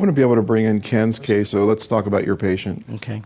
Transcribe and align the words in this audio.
want 0.00 0.08
to 0.08 0.12
be 0.14 0.22
able 0.22 0.36
to 0.36 0.42
bring 0.42 0.64
in 0.64 0.80
Ken's 0.80 1.18
case, 1.18 1.50
so 1.50 1.64
let's 1.64 1.86
talk 1.86 2.06
about 2.06 2.24
your 2.24 2.36
patient. 2.36 2.84
Okay. 2.94 3.22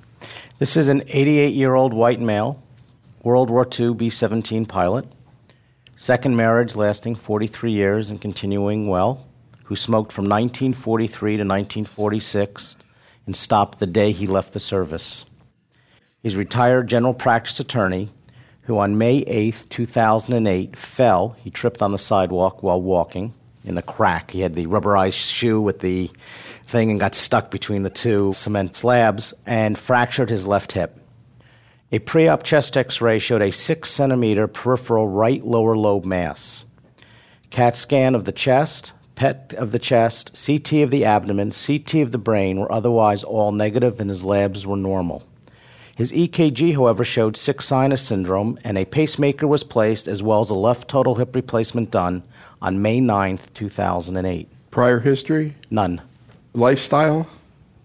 This 0.59 0.77
is 0.77 0.89
an 0.89 1.03
88 1.07 1.55
year 1.55 1.75
old 1.75 1.95
white 1.95 2.21
male, 2.21 2.63
World 3.23 3.49
War 3.49 3.67
II 3.79 3.95
B 3.95 4.11
17 4.11 4.67
pilot, 4.67 5.07
second 5.97 6.37
marriage 6.37 6.75
lasting 6.75 7.15
43 7.15 7.71
years 7.73 8.11
and 8.11 8.21
continuing 8.21 8.89
well, 8.89 9.27
who 9.65 9.77
smoked 9.77 10.13
from 10.13 10.25
1943 10.25 11.37
to 11.37 11.43
1946 11.43 12.77
and 13.27 13.37
stopped 13.37 13.79
the 13.79 13.87
day 13.87 14.13
he 14.13 14.27
left 14.27 14.53
the 14.53 14.61
service. 14.61 15.25
He's 16.23 16.37
retired 16.37 16.89
general 16.89 17.15
practice 17.15 17.61
attorney 17.61 18.11
who 18.63 18.79
on 18.79 18.99
May 18.99 19.19
8, 19.19 19.67
2008, 19.71 20.77
fell. 20.77 21.37
He 21.39 21.51
tripped 21.51 21.83
on 21.83 21.93
the 21.93 21.99
sidewalk 21.99 22.63
while 22.63 22.81
walking 22.81 23.35
in 23.65 23.75
the 23.75 23.83
crack. 23.83 24.31
He 24.31 24.41
had 24.41 24.55
the 24.55 24.67
rubberized 24.67 25.15
shoe 25.15 25.61
with 25.61 25.81
the 25.81 26.11
thing 26.75 26.91
and 26.91 26.99
got 26.99 27.15
stuck 27.15 27.53
between 27.53 27.85
the 27.85 27.89
two 27.89 28.33
cement 28.33 28.75
slabs 28.75 29.33
and 29.47 29.79
fractured 29.79 30.29
his 30.29 30.45
left 30.45 30.73
hip. 30.73 30.99
A 31.93 32.01
pre 32.01 32.27
op 32.27 32.43
chest 32.43 32.77
x 32.77 33.01
ray 33.01 33.21
showed 33.21 33.43
a 33.43 33.53
6 33.53 33.89
centimeter 33.89 34.49
peripheral 34.49 35.07
right 35.07 35.45
lower 35.45 35.77
lobe 35.77 36.05
mass. 36.05 36.65
CAT 37.51 37.77
scan 37.77 38.17
of 38.17 38.25
the 38.25 38.33
chest, 38.33 38.93
PET 39.15 39.55
of 39.57 39.71
the 39.71 39.79
chest, 39.79 40.37
CT 40.45 40.83
of 40.83 40.91
the 40.91 41.05
abdomen, 41.05 41.53
CT 41.53 41.95
of 42.03 42.11
the 42.11 42.19
brain 42.19 42.59
were 42.59 42.73
otherwise 42.73 43.23
all 43.23 43.53
negative 43.53 44.01
and 44.01 44.11
his 44.11 44.25
labs 44.25 44.67
were 44.67 44.77
normal. 44.77 45.23
His 45.95 46.11
EKG, 46.11 46.75
however, 46.75 47.05
showed 47.05 47.37
sick 47.37 47.63
sinus 47.63 48.03
syndrome, 48.03 48.59
and 48.65 48.77
a 48.77 48.85
pacemaker 48.85 49.47
was 49.47 49.63
placed 49.63 50.09
as 50.09 50.25
well 50.25 50.41
as 50.41 50.51
a 50.51 50.55
left 50.55 50.89
total 50.89 51.15
hip 51.15 51.37
replacement 51.37 51.93
done 51.93 52.25
on 52.61 52.83
May 52.83 52.99
9th, 52.99 53.55
2008. 53.55 54.49
Prior 54.73 54.99
history? 54.99 55.55
None. 55.71 56.03
Lifestyle? 56.55 57.27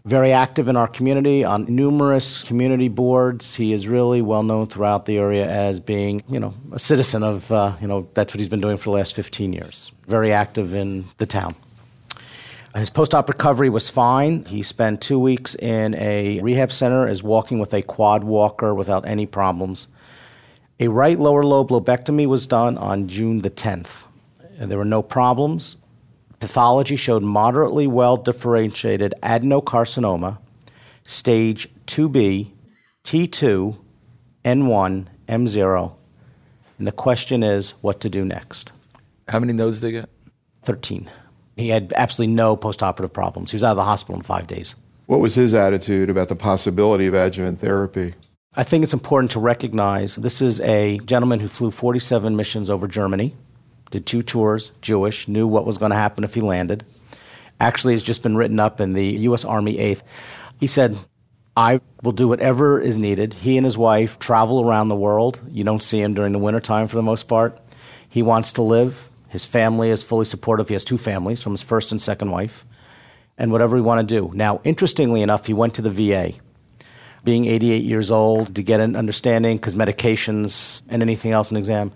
Very 0.06 0.32
active 0.32 0.68
in 0.68 0.78
our 0.78 0.88
community 0.88 1.44
on 1.44 1.66
numerous 1.68 2.44
community 2.44 2.88
boards. 2.88 3.56
He 3.56 3.74
is 3.74 3.88
really 3.88 4.22
well 4.22 4.44
known 4.44 4.68
throughout 4.68 5.08
the 5.08 5.18
area 5.18 5.50
as 5.50 5.80
being, 5.80 6.24
you 6.30 6.40
know, 6.40 6.54
a 6.72 6.78
citizen 6.78 7.24
of, 7.24 7.52
uh, 7.52 7.76
you 7.82 7.88
know, 7.88 8.08
that's 8.14 8.32
what 8.32 8.40
he's 8.40 8.48
been 8.48 8.62
doing 8.62 8.78
for 8.78 8.92
the 8.92 8.96
last 8.96 9.16
15 9.16 9.54
years. 9.54 9.92
Very 10.08 10.32
active 10.32 10.76
in 10.76 11.06
the 11.18 11.26
town. 11.26 11.56
His 12.76 12.92
post 12.92 13.16
op 13.16 13.28
recovery 13.28 13.70
was 13.70 13.90
fine. 13.90 14.46
He 14.46 14.62
spent 14.62 15.02
two 15.02 15.18
weeks 15.18 15.56
in 15.56 15.96
a 15.96 16.40
rehab 16.42 16.72
center 16.72 17.08
is 17.08 17.24
walking 17.24 17.58
with 17.58 17.74
a 17.74 17.82
quad 17.82 18.24
walker 18.24 18.76
without 18.76 19.08
any 19.08 19.26
problems. 19.26 19.88
A 20.80 20.90
right 20.90 21.18
lower 21.18 21.44
lobe 21.44 21.70
lobectomy 21.70 22.28
was 22.28 22.46
done 22.46 22.78
on 22.78 23.08
June 23.08 23.42
the 23.42 23.50
10th. 23.50 24.04
And 24.60 24.70
there 24.70 24.78
were 24.78 24.86
no 24.86 25.02
problems. 25.02 25.78
Pathology 26.40 26.96
showed 26.96 27.24
moderately 27.24 27.88
well 27.88 28.18
differentiated 28.18 29.14
adenocarcinoma, 29.22 30.38
stage 31.04 31.70
2B, 31.88 32.52
T2, 33.04 33.78
N1, 34.46 35.08
M0. 35.28 35.94
And 36.78 36.88
the 36.88 36.92
question 36.92 37.44
is 37.44 37.72
what 37.82 38.00
to 38.02 38.10
do 38.10 38.24
next. 38.24 38.72
How 39.28 39.40
many 39.40 39.54
nodes 39.54 39.80
did 39.80 39.88
they 39.88 39.92
get? 39.92 40.10
13. 40.64 41.10
He 41.58 41.70
had 41.70 41.94
absolutely 41.96 42.34
no 42.34 42.56
postoperative 42.56 43.12
problems. 43.12 43.52
He 43.52 43.56
was 43.56 43.64
out 43.64 43.72
of 43.72 43.78
the 43.78 43.84
hospital 43.84 44.16
in 44.16 44.22
five 44.22 44.48
days. 44.48 44.76
What 45.08 45.20
was 45.20 45.36
his 45.36 45.54
attitude 45.54 46.10
about 46.10 46.30
the 46.30 46.36
possibility 46.36 47.08
of 47.08 47.16
adjuvant 47.16 47.60
therapy? 47.60 48.14
I 48.56 48.64
think 48.64 48.84
it's 48.84 48.94
important 48.94 49.32
to 49.32 49.40
recognize 49.40 50.16
this 50.16 50.42
is 50.42 50.62
a 50.62 51.00
gentleman 51.00 51.40
who 51.40 51.48
flew 51.48 51.72
47 51.72 52.36
missions 52.36 52.70
over 52.70 52.88
Germany, 52.88 53.36
did 53.92 54.06
two 54.06 54.22
tours, 54.22 54.72
Jewish, 54.82 55.28
knew 55.28 55.48
what 55.48 55.66
was 55.66 55.78
going 55.78 55.92
to 55.92 55.96
happen 55.98 56.24
if 56.24 56.34
he 56.34 56.42
landed. 56.42 56.86
Actually, 57.60 57.96
it's 57.96 58.04
just 58.04 58.24
been 58.24 58.38
written 58.38 58.60
up 58.60 58.80
in 58.80 58.94
the 58.94 59.06
U.S. 59.06 59.44
Army 59.44 59.78
8th. 59.78 60.04
He 60.60 60.68
said, 60.68 60.98
I 61.58 61.82
will 62.04 62.14
do 62.14 62.28
whatever 62.28 62.80
is 62.80 62.98
needed. 62.98 63.34
He 63.34 63.58
and 63.58 63.66
his 63.66 63.78
wife 63.78 64.18
travel 64.20 64.66
around 64.66 64.88
the 64.88 64.96
world. 64.96 65.40
You 65.50 65.64
don't 65.64 65.84
see 65.84 66.02
him 66.02 66.14
during 66.14 66.32
the 66.32 66.40
wintertime 66.40 66.88
for 66.88 66.96
the 66.96 67.02
most 67.02 67.28
part. 67.28 67.60
He 68.08 68.24
wants 68.24 68.54
to 68.54 68.62
live. 68.62 69.10
His 69.28 69.46
family 69.46 69.90
is 69.90 70.02
fully 70.02 70.26
supportive. 70.26 70.70
He 70.70 70.74
has 70.74 70.84
two 70.84 70.98
families 70.98 71.44
from 71.44 71.54
his 71.54 71.62
first 71.62 71.92
and 71.92 72.02
second 72.02 72.32
wife, 72.32 72.66
and 73.38 73.52
whatever 73.52 73.76
he 73.76 73.82
want 73.82 74.08
to 74.08 74.16
do. 74.16 74.32
Now, 74.34 74.62
interestingly 74.64 75.22
enough, 75.22 75.46
he 75.46 75.54
went 75.54 75.76
to 75.76 75.82
the 75.82 75.92
VA, 75.92 76.34
being 77.24 77.46
88 77.46 77.84
years 77.84 78.10
old, 78.10 78.56
to 78.56 78.64
get 78.64 78.80
an 78.80 78.96
understanding 78.96 79.58
because 79.58 79.76
medications 79.76 80.82
and 80.88 81.02
anything 81.02 81.32
else, 81.32 81.52
an 81.52 81.58
exam. 81.58 81.92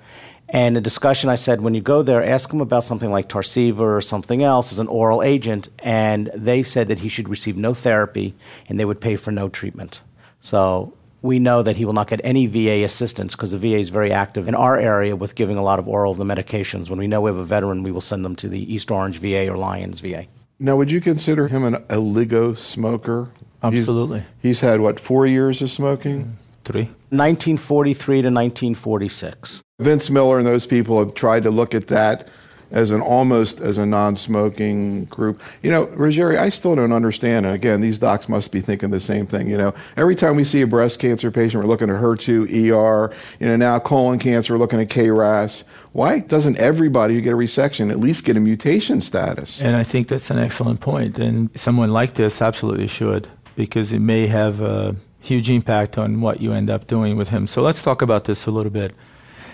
And 0.53 0.75
the 0.75 0.81
discussion, 0.81 1.31
I 1.31 1.35
said, 1.35 1.61
when 1.61 1.73
you 1.73 1.81
go 1.81 2.03
there, 2.03 2.23
ask 2.23 2.53
him 2.53 2.61
about 2.61 2.83
something 2.83 3.09
like 3.09 3.27
Tarceva 3.27 3.79
or 3.79 4.01
something 4.01 4.43
else 4.43 4.71
as 4.71 4.77
an 4.77 4.87
oral 4.87 5.23
agent. 5.23 5.67
And 5.79 6.29
they 6.35 6.61
said 6.61 6.89
that 6.89 6.99
he 6.99 7.09
should 7.09 7.27
receive 7.27 7.57
no 7.57 7.73
therapy 7.73 8.35
and 8.69 8.79
they 8.79 8.85
would 8.85 9.01
pay 9.01 9.15
for 9.15 9.31
no 9.31 9.49
treatment. 9.49 10.01
So 10.41 10.93
we 11.23 11.39
know 11.39 11.63
that 11.63 11.77
he 11.77 11.85
will 11.85 11.93
not 11.93 12.07
get 12.07 12.21
any 12.23 12.45
VA 12.45 12.85
assistance 12.85 13.35
because 13.35 13.49
the 13.49 13.57
VA 13.57 13.77
is 13.77 13.89
very 13.89 14.11
active 14.11 14.47
in 14.47 14.53
our 14.53 14.77
area 14.77 15.15
with 15.15 15.33
giving 15.33 15.57
a 15.57 15.63
lot 15.63 15.79
of 15.79 15.87
oral 15.87 16.11
of 16.11 16.19
the 16.19 16.23
medications. 16.23 16.87
When 16.87 16.99
we 16.99 17.07
know 17.07 17.21
we 17.21 17.31
have 17.31 17.37
a 17.37 17.45
veteran, 17.45 17.81
we 17.81 17.91
will 17.91 18.01
send 18.01 18.23
them 18.23 18.35
to 18.35 18.47
the 18.47 18.71
East 18.71 18.91
Orange 18.91 19.17
VA 19.17 19.49
or 19.49 19.57
Lyons 19.57 20.01
VA. 20.01 20.27
Now, 20.59 20.75
would 20.75 20.91
you 20.91 21.01
consider 21.01 21.47
him 21.47 21.63
an 21.63 21.77
oligo 21.89 22.55
smoker? 22.55 23.31
Absolutely. 23.63 24.19
He's, 24.19 24.59
he's 24.59 24.59
had, 24.59 24.81
what, 24.81 24.99
four 24.99 25.25
years 25.25 25.63
of 25.63 25.71
smoking? 25.71 26.37
Three. 26.63 26.91
1943 27.13 28.15
to 28.23 28.27
1946. 28.27 29.61
Vince 29.79 30.09
Miller 30.09 30.37
and 30.37 30.47
those 30.47 30.65
people 30.65 30.99
have 30.99 31.13
tried 31.13 31.43
to 31.43 31.51
look 31.51 31.73
at 31.73 31.87
that 31.87 32.27
as 32.71 32.89
an 32.89 33.01
almost 33.01 33.61
as 33.61 33.77
a 33.77 33.85
non-smoking 33.85 35.05
group. 35.05 35.39
You 35.61 35.69
know, 35.69 35.85
Ruggieri, 35.87 36.37
I 36.39 36.49
still 36.49 36.75
don't 36.75 36.91
understand. 36.91 37.45
And 37.45 37.53
again, 37.53 37.81
these 37.81 37.99
docs 37.99 38.27
must 38.27 38.51
be 38.51 38.61
thinking 38.61 38.89
the 38.89 38.99
same 38.99 39.27
thing. 39.27 39.47
You 39.47 39.57
know, 39.57 39.75
every 39.95 40.15
time 40.15 40.35
we 40.35 40.43
see 40.43 40.61
a 40.63 40.67
breast 40.67 40.99
cancer 40.99 41.29
patient, 41.29 41.63
we're 41.63 41.69
looking 41.69 41.91
at 41.91 42.01
HER2, 42.01 42.71
ER. 42.71 43.13
You 43.39 43.45
know, 43.45 43.55
now 43.55 43.77
colon 43.77 44.17
cancer, 44.17 44.53
we're 44.53 44.59
looking 44.59 44.81
at 44.81 44.89
KRAS. 44.89 45.65
Why 45.91 46.19
doesn't 46.19 46.57
everybody 46.57 47.13
who 47.13 47.21
get 47.21 47.33
a 47.33 47.37
resection 47.37 47.91
at 47.91 47.99
least 47.99 48.25
get 48.25 48.37
a 48.37 48.39
mutation 48.39 49.01
status? 49.01 49.61
And 49.61 49.75
I 49.75 49.83
think 49.83 50.07
that's 50.07 50.31
an 50.31 50.39
excellent 50.39 50.81
point. 50.81 51.19
And 51.19 51.51
someone 51.55 51.91
like 51.91 52.15
this 52.15 52.41
absolutely 52.41 52.87
should, 52.87 53.27
because 53.55 53.93
it 53.93 53.99
may 53.99 54.25
have 54.25 54.61
a 54.61 54.95
huge 55.23 55.49
impact 55.49 55.97
on 55.97 56.19
what 56.21 56.41
you 56.41 56.51
end 56.51 56.69
up 56.69 56.85
doing 56.85 57.15
with 57.15 57.29
him. 57.29 57.47
So 57.47 57.61
let's 57.61 57.81
talk 57.81 58.01
about 58.01 58.25
this 58.25 58.45
a 58.45 58.51
little 58.51 58.69
bit. 58.69 58.93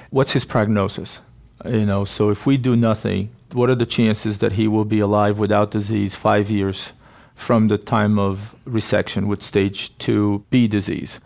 What's 0.10 0.32
his 0.32 0.44
prognosis? 0.44 1.20
You 1.64 1.86
know, 1.86 2.06
so 2.06 2.30
if 2.32 2.46
we 2.46 2.58
do 2.58 2.76
nothing, 2.76 3.30
what 3.52 3.70
are 3.70 3.76
the 3.76 3.86
chances 3.86 4.40
that 4.40 4.54
he 4.54 4.68
will 4.68 4.86
be 4.86 5.00
alive 5.00 5.38
without 5.38 5.70
disease 5.72 6.16
five 6.16 6.50
years 6.50 6.94
from 7.36 7.68
the 7.68 7.78
time 7.78 8.18
of 8.18 8.56
resection 8.66 9.28
with 9.28 9.44
stage 9.44 9.96
2B 10.00 10.68
disease? 10.70 11.20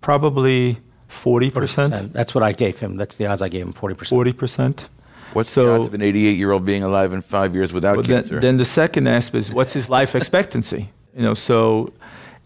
Probably 0.00 0.78
40%. 1.08 1.52
40%. 1.52 2.12
That's 2.12 2.34
what 2.34 2.42
I 2.42 2.52
gave 2.52 2.80
him. 2.80 2.96
That's 2.96 3.14
the 3.16 3.26
odds 3.26 3.40
I 3.42 3.48
gave 3.48 3.62
him 3.66 3.72
40%. 3.72 4.08
40%. 4.08 4.88
What's 5.32 5.50
So- 5.50 5.66
the 5.66 5.72
odds 5.74 5.86
of 5.86 5.94
an 5.94 6.02
88 6.02 6.36
year 6.38 6.50
old 6.50 6.64
being 6.64 6.82
alive 6.82 7.12
in 7.12 7.20
five 7.20 7.54
years 7.54 7.72
without 7.72 7.96
But 7.96 8.06
then, 8.06 8.18
cancer? 8.22 8.40
then 8.40 8.56
the 8.56 8.64
second 8.64 9.06
aspect 9.06 9.46
is 9.46 9.52
what's 9.52 9.74
his 9.74 9.88
life 9.88 10.16
expectancy? 10.16 10.90
You 11.16 11.22
know, 11.22 11.34
so, 11.34 11.92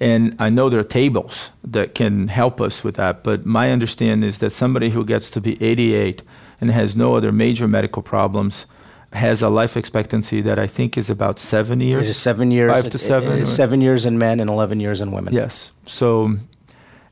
and 0.01 0.35
I 0.39 0.49
know 0.49 0.71
there 0.71 0.81
are 0.81 0.85
tables 0.85 1.51
that 1.63 1.95
can 1.95 2.29
help 2.29 2.61
us 2.61 2.83
with 2.83 2.97
that, 2.97 3.23
but 3.23 3.45
my 3.45 3.71
understanding 3.71 4.27
is 4.29 4.39
that 4.39 4.53
somebody 4.53 4.91
who 4.91 5.05
gets 5.05 5.31
to 5.31 5.41
be 5.41 5.63
88 5.63 6.23
and 6.61 6.71
has 6.71 6.97
no 6.97 7.17
other 7.17 7.33
major 7.33 7.69
medical 7.69 8.03
problems 8.03 8.67
has 9.13 9.43
a 9.43 9.49
life 9.49 9.77
expectancy 9.77 10.41
that 10.41 10.59
I 10.59 10.67
think 10.67 10.97
is 10.97 11.11
about 11.11 11.39
seven 11.39 11.81
years. 11.81 12.09
is 12.09 12.17
seven 12.17 12.51
years. 12.51 12.73
Five 12.73 12.91
to 12.91 12.99
seven, 12.99 13.41
it 13.41 13.47
seven 13.47 13.81
years 13.81 14.07
in 14.07 14.19
men 14.19 14.41
and 14.41 14.49
11 14.49 14.81
years 14.81 15.01
in 15.01 15.11
women. 15.11 15.35
Yes. 15.35 15.73
So 15.85 16.37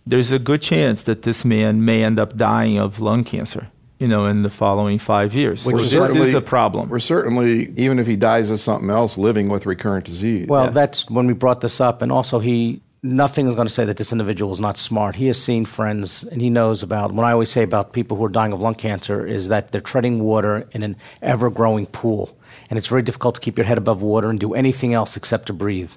there's 0.07 0.33
a 0.33 0.39
good 0.39 0.63
chance 0.63 1.03
that 1.03 1.23
this 1.23 1.45
man 1.45 1.85
may 1.85 2.05
end 2.05 2.19
up 2.19 2.37
dying 2.37 2.79
of 2.79 3.01
lung 3.01 3.25
cancer, 3.25 3.69
you 3.99 4.07
know, 4.07 4.27
in 4.27 4.43
the 4.43 4.51
following 4.51 4.99
five 4.99 5.35
years. 5.35 5.65
Which 5.65 5.89
so 5.89 6.05
is 6.05 6.29
is 6.29 6.35
a 6.35 6.41
problem. 6.41 6.89
We're 6.89 7.01
certainly, 7.01 7.73
even 7.77 7.99
if 7.99 8.07
he 8.07 8.17
dies 8.17 8.51
of 8.51 8.61
something 8.61 8.91
else, 8.91 9.19
living 9.19 9.49
with 9.49 9.67
recurrent 9.67 10.05
disease. 10.05 10.47
Well, 10.49 10.67
Yeah. 10.67 10.71
that's 10.71 11.11
when 11.11 11.27
we 11.27 11.33
brought 11.33 11.61
this 11.61 11.81
up, 11.81 12.03
and 12.03 12.13
also 12.13 12.39
he 12.39 12.81
nothing 13.01 13.47
is 13.47 13.55
going 13.55 13.67
to 13.67 13.73
say 13.73 13.85
that 13.85 13.97
this 13.97 14.11
individual 14.11 14.53
is 14.53 14.61
not 14.61 14.77
smart. 14.77 15.15
He 15.15 15.29
has 15.29 15.41
seen 15.41 15.65
friends, 15.65 16.25
and 16.25 16.41
he 16.41 16.51
knows 16.51 16.83
about. 16.83 17.13
What 17.13 17.25
I 17.25 17.33
always 17.33 17.51
say 17.51 17.63
about 17.63 17.93
people 17.93 18.17
who 18.17 18.25
are 18.25 18.29
dying 18.29 18.53
of 18.53 18.61
lung 18.61 18.75
cancer 18.75 19.25
is 19.25 19.49
that 19.49 19.71
they're 19.71 19.81
treading 19.81 20.23
water 20.25 20.67
in 20.73 20.83
an 20.83 20.97
ever-growing 21.23 21.87
pool, 21.87 22.37
and 22.69 22.79
it's 22.79 22.89
very 22.89 23.03
difficult 23.03 23.37
to 23.37 23.41
keep 23.41 23.57
your 23.57 23.67
head 23.67 23.79
above 23.79 24.03
water 24.03 24.31
and 24.31 24.39
do 24.41 24.53
anything 24.55 24.95
else 24.95 25.17
except 25.17 25.47
to 25.47 25.53
breathe. 25.53 25.93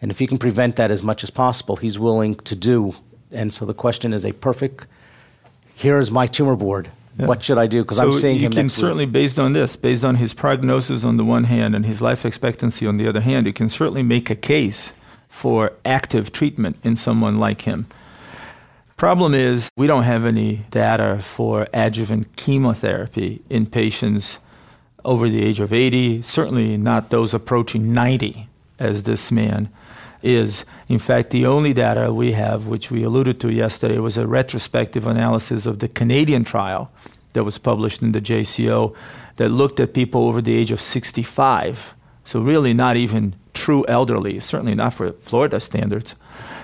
And 0.00 0.10
if 0.10 0.18
he 0.18 0.26
can 0.26 0.38
prevent 0.38 0.76
that 0.76 0.90
as 0.90 1.02
much 1.02 1.24
as 1.24 1.30
possible, 1.30 1.76
he's 1.76 1.98
willing 1.98 2.34
to 2.36 2.54
do. 2.54 2.94
And 3.32 3.52
so 3.52 3.64
the 3.64 3.74
question 3.74 4.12
is 4.12 4.24
a 4.24 4.32
perfect. 4.32 4.86
Here 5.74 5.98
is 5.98 6.10
my 6.10 6.26
tumor 6.28 6.56
board. 6.56 6.90
Yeah. 7.18 7.26
What 7.26 7.42
should 7.42 7.58
I 7.58 7.66
do? 7.66 7.82
Because 7.82 7.98
so 7.98 8.10
I'm 8.10 8.12
seeing 8.14 8.36
you 8.36 8.46
him 8.46 8.52
can 8.52 8.62
next 8.64 8.76
week. 8.76 8.80
certainly, 8.80 9.06
based 9.06 9.38
on 9.38 9.52
this, 9.52 9.76
based 9.76 10.04
on 10.04 10.16
his 10.16 10.34
prognosis 10.34 11.04
on 11.04 11.16
the 11.16 11.24
one 11.24 11.44
hand 11.44 11.74
and 11.74 11.86
his 11.86 12.02
life 12.02 12.24
expectancy 12.24 12.86
on 12.86 12.96
the 12.96 13.06
other 13.06 13.20
hand, 13.20 13.46
you 13.46 13.52
can 13.52 13.68
certainly 13.68 14.02
make 14.02 14.30
a 14.30 14.34
case 14.34 14.92
for 15.28 15.72
active 15.84 16.32
treatment 16.32 16.76
in 16.82 16.96
someone 16.96 17.38
like 17.38 17.62
him. 17.62 17.86
Problem 18.96 19.34
is, 19.34 19.68
we 19.76 19.86
don't 19.86 20.04
have 20.04 20.24
any 20.24 20.64
data 20.70 21.18
for 21.20 21.68
adjuvant 21.72 22.36
chemotherapy 22.36 23.42
in 23.50 23.66
patients 23.66 24.38
over 25.04 25.28
the 25.28 25.44
age 25.44 25.60
of 25.60 25.72
80, 25.72 26.22
certainly 26.22 26.76
not 26.76 27.10
those 27.10 27.34
approaching 27.34 27.92
90. 27.92 28.48
as 28.78 29.04
this 29.04 29.30
man 29.30 29.68
is. 30.24 30.64
In 30.88 30.98
fact, 30.98 31.30
the 31.30 31.46
only 31.46 31.72
data 31.72 32.12
we 32.12 32.32
have, 32.32 32.66
which 32.66 32.90
we 32.90 33.04
alluded 33.04 33.40
to 33.40 33.52
yesterday, 33.52 33.98
was 33.98 34.16
a 34.16 34.26
retrospective 34.26 35.06
analysis 35.06 35.66
of 35.66 35.78
the 35.78 35.88
Canadian 35.88 36.44
trial 36.44 36.90
that 37.34 37.44
was 37.44 37.58
published 37.58 38.02
in 38.02 38.12
the 38.12 38.20
JCO 38.20 38.94
that 39.36 39.50
looked 39.50 39.80
at 39.80 39.94
people 39.94 40.26
over 40.26 40.40
the 40.40 40.54
age 40.54 40.70
of 40.70 40.80
65. 40.80 41.94
So, 42.24 42.40
really, 42.40 42.72
not 42.72 42.96
even 42.96 43.34
true 43.52 43.84
elderly, 43.86 44.40
certainly 44.40 44.74
not 44.74 44.94
for 44.94 45.12
Florida 45.12 45.60
standards. 45.60 46.14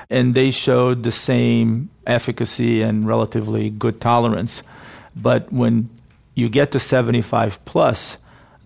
And 0.09 0.35
they 0.35 0.51
showed 0.51 1.03
the 1.03 1.13
same 1.13 1.91
efficacy 2.07 2.83
and 2.83 3.07
relatively 3.07 3.71
good 3.71 4.01
tolerance. 4.01 4.63
But 5.15 5.53
when 5.53 5.89
you 6.35 6.49
get 6.49 6.73
to 6.73 6.81
75 6.81 7.65
plus, 7.65 8.17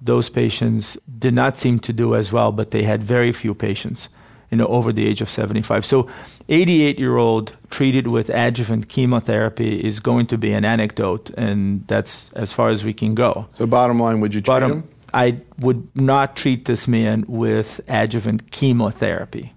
those 0.01 0.29
patients 0.29 0.97
did 1.19 1.35
not 1.35 1.59
seem 1.59 1.79
to 1.81 1.93
do 1.93 2.15
as 2.15 2.33
well, 2.33 2.53
but 2.53 2.71
they 2.71 2.83
had 2.83 3.03
very 3.03 3.33
few 3.33 3.55
patients 3.55 4.09
you 4.55 4.59
know, 4.59 4.69
over 4.69 4.93
the 4.93 5.05
age 5.05 5.21
of 5.21 5.29
75. 5.29 5.85
So 5.85 6.09
88 6.49 6.97
year 6.97 7.17
old 7.17 7.57
treated 7.71 8.07
with 8.07 8.31
adjuvant 8.31 8.89
chemotherapy 8.89 9.85
is 9.85 9.99
going 9.99 10.27
to 10.29 10.39
be 10.39 10.53
an 10.53 10.65
anecdote, 10.65 11.31
and 11.31 11.85
that's 11.89 12.31
as 12.35 12.53
far 12.53 12.69
as 12.69 12.85
we 12.85 12.95
can 12.95 13.17
go. 13.17 13.49
So 13.55 13.67
bottom 13.67 13.99
line, 13.99 14.21
would 14.21 14.33
you 14.33 14.41
treat 14.41 14.47
Bottom, 14.47 14.71
him? 14.71 14.89
I 15.13 15.41
would 15.59 15.89
not 15.97 16.37
treat 16.37 16.67
this 16.67 16.87
man 16.87 17.25
with 17.27 17.81
adjuvant 17.89 18.53
chemotherapy, 18.53 19.53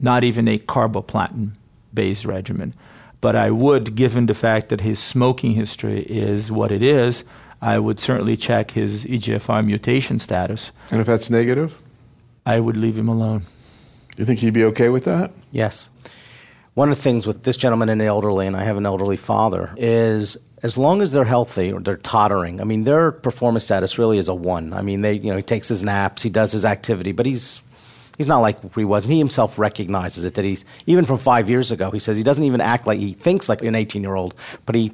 not 0.00 0.24
even 0.24 0.48
a 0.48 0.58
carboplatin 0.58 1.52
based 1.94 2.24
regimen. 2.24 2.74
But 3.20 3.36
I 3.36 3.52
would, 3.52 3.94
given 3.94 4.26
the 4.26 4.34
fact 4.34 4.70
that 4.70 4.80
his 4.80 4.98
smoking 4.98 5.52
history 5.52 6.02
is 6.02 6.50
what 6.50 6.72
it 6.72 6.82
is, 6.82 7.22
I 7.60 7.78
would 7.78 8.00
certainly 8.00 8.36
check 8.36 8.72
his 8.72 9.04
EGFR 9.04 9.64
mutation 9.64 10.18
status. 10.18 10.72
And 10.90 11.00
if 11.00 11.06
that's 11.06 11.30
negative, 11.30 11.80
I 12.44 12.58
would 12.58 12.76
leave 12.76 12.98
him 12.98 13.08
alone. 13.08 13.44
You 14.16 14.24
think 14.24 14.40
he'd 14.40 14.52
be 14.52 14.64
okay 14.64 14.88
with 14.88 15.04
that? 15.04 15.32
Yes. 15.50 15.88
One 16.74 16.90
of 16.90 16.96
the 16.96 17.02
things 17.02 17.26
with 17.26 17.42
this 17.42 17.56
gentleman 17.56 17.88
and 17.88 18.00
the 18.00 18.06
elderly, 18.06 18.46
and 18.46 18.56
I 18.56 18.64
have 18.64 18.76
an 18.76 18.86
elderly 18.86 19.16
father, 19.16 19.74
is 19.76 20.36
as 20.62 20.78
long 20.78 21.02
as 21.02 21.12
they're 21.12 21.24
healthy 21.24 21.72
or 21.72 21.80
they're 21.80 21.96
tottering, 21.98 22.60
I 22.60 22.64
mean, 22.64 22.84
their 22.84 23.12
performance 23.12 23.64
status 23.64 23.98
really 23.98 24.18
is 24.18 24.28
a 24.28 24.34
one. 24.34 24.72
I 24.72 24.80
mean, 24.80 25.02
they, 25.02 25.14
you 25.14 25.30
know, 25.30 25.36
he 25.36 25.42
takes 25.42 25.68
his 25.68 25.82
naps, 25.82 26.22
he 26.22 26.30
does 26.30 26.52
his 26.52 26.64
activity, 26.64 27.12
but 27.12 27.26
he's 27.26 27.62
he's 28.16 28.26
not 28.26 28.38
like 28.40 28.74
he 28.74 28.84
was, 28.84 29.04
and 29.04 29.12
he 29.12 29.18
himself 29.18 29.58
recognizes 29.58 30.24
it. 30.24 30.34
That 30.34 30.44
he's 30.44 30.64
even 30.86 31.04
from 31.04 31.18
five 31.18 31.50
years 31.50 31.70
ago. 31.70 31.90
He 31.90 31.98
says 31.98 32.16
he 32.16 32.22
doesn't 32.22 32.44
even 32.44 32.60
act 32.60 32.86
like 32.86 32.98
he 32.98 33.12
thinks 33.12 33.48
like 33.48 33.60
an 33.62 33.74
18 33.74 34.02
year 34.02 34.14
old, 34.14 34.34
but 34.64 34.74
he 34.74 34.92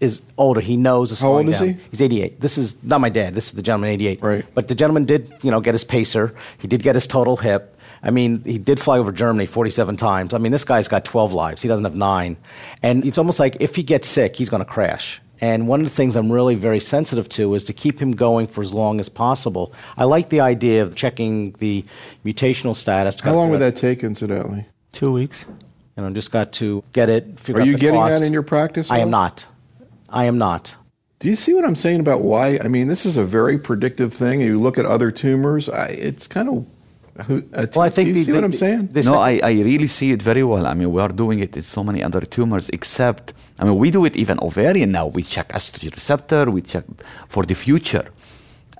is 0.00 0.22
older. 0.36 0.60
He 0.60 0.76
knows. 0.76 1.12
It's 1.12 1.20
How 1.20 1.32
old 1.34 1.48
is 1.48 1.58
down. 1.58 1.68
he? 1.68 1.80
He's 1.90 2.00
88. 2.00 2.40
This 2.40 2.56
is 2.56 2.76
not 2.82 3.00
my 3.00 3.08
dad. 3.08 3.34
This 3.34 3.46
is 3.48 3.52
the 3.52 3.62
gentleman 3.62 3.90
88. 3.90 4.22
Right. 4.22 4.46
But 4.54 4.68
the 4.68 4.74
gentleman 4.74 5.04
did, 5.04 5.32
you 5.42 5.50
know, 5.50 5.60
get 5.60 5.74
his 5.74 5.84
pacer. 5.84 6.34
He 6.58 6.68
did 6.68 6.82
get 6.82 6.94
his 6.94 7.06
total 7.06 7.36
hip. 7.36 7.77
I 8.02 8.10
mean, 8.10 8.42
he 8.44 8.58
did 8.58 8.80
fly 8.80 8.98
over 8.98 9.12
Germany 9.12 9.46
47 9.46 9.96
times. 9.96 10.34
I 10.34 10.38
mean, 10.38 10.52
this 10.52 10.64
guy's 10.64 10.88
got 10.88 11.04
12 11.04 11.32
lives. 11.32 11.62
He 11.62 11.68
doesn't 11.68 11.84
have 11.84 11.94
nine. 11.94 12.36
And 12.82 13.04
it's 13.04 13.18
almost 13.18 13.40
like 13.40 13.56
if 13.60 13.76
he 13.76 13.82
gets 13.82 14.08
sick, 14.08 14.36
he's 14.36 14.48
going 14.48 14.64
to 14.64 14.70
crash. 14.70 15.20
And 15.40 15.68
one 15.68 15.80
of 15.80 15.86
the 15.86 15.94
things 15.94 16.16
I'm 16.16 16.32
really 16.32 16.56
very 16.56 16.80
sensitive 16.80 17.28
to 17.30 17.54
is 17.54 17.64
to 17.66 17.72
keep 17.72 18.00
him 18.00 18.12
going 18.12 18.46
for 18.46 18.60
as 18.60 18.74
long 18.74 18.98
as 18.98 19.08
possible. 19.08 19.72
I 19.96 20.04
like 20.04 20.30
the 20.30 20.40
idea 20.40 20.82
of 20.82 20.94
checking 20.94 21.52
the 21.60 21.84
mutational 22.24 22.74
status. 22.74 23.20
How 23.20 23.34
long 23.34 23.50
would 23.50 23.60
that 23.60 23.76
take, 23.76 24.02
incidentally? 24.02 24.66
Two 24.92 25.12
weeks. 25.12 25.46
You 25.96 26.02
know, 26.02 26.10
just 26.10 26.30
got 26.30 26.52
to 26.54 26.82
get 26.92 27.08
it. 27.08 27.38
Figure 27.38 27.60
Are 27.60 27.62
out 27.62 27.66
you 27.66 27.72
the 27.74 27.78
getting 27.78 28.00
cost. 28.00 28.18
that 28.18 28.26
in 28.26 28.32
your 28.32 28.42
practice? 28.42 28.90
I 28.90 28.98
am 28.98 29.10
not. 29.10 29.46
I 30.08 30.24
am 30.24 30.38
not. 30.38 30.76
Do 31.20 31.28
you 31.28 31.36
see 31.36 31.52
what 31.54 31.64
I'm 31.64 31.76
saying 31.76 32.00
about 32.00 32.22
why? 32.22 32.58
I 32.62 32.68
mean, 32.68 32.86
this 32.86 33.04
is 33.04 33.16
a 33.16 33.24
very 33.24 33.58
predictive 33.58 34.14
thing. 34.14 34.40
You 34.40 34.60
look 34.60 34.78
at 34.78 34.86
other 34.86 35.10
tumors, 35.10 35.68
I, 35.68 35.86
it's 35.86 36.26
kind 36.26 36.48
of. 36.48 36.66
Who- 37.26 37.42
uh, 37.52 37.66
Well, 37.74 37.84
I 37.84 37.90
think 37.90 38.06
do 38.06 38.10
you 38.10 38.14
the- 38.14 38.24
see 38.24 38.32
what 38.32 38.44
I'm 38.44 38.52
saying? 38.52 38.88
the- 38.92 39.02
no, 39.02 39.18
I, 39.18 39.40
I 39.42 39.52
really 39.70 39.88
see 39.88 40.12
it 40.12 40.22
very 40.22 40.44
well. 40.44 40.66
I 40.66 40.74
mean, 40.74 40.92
we 40.92 41.00
are 41.00 41.08
doing 41.08 41.40
it 41.40 41.56
in 41.56 41.62
so 41.62 41.82
many 41.82 42.02
other 42.02 42.20
tumors, 42.20 42.68
except, 42.72 43.34
I 43.60 43.64
mean, 43.64 43.76
we 43.76 43.90
do 43.90 44.04
it 44.04 44.14
even 44.16 44.38
ovarian 44.40 44.92
now. 44.92 45.06
We 45.06 45.22
check 45.22 45.48
estrogen 45.50 45.92
receptor, 45.94 46.50
we 46.50 46.62
check 46.62 46.84
for 47.28 47.42
the 47.44 47.54
future. 47.54 48.06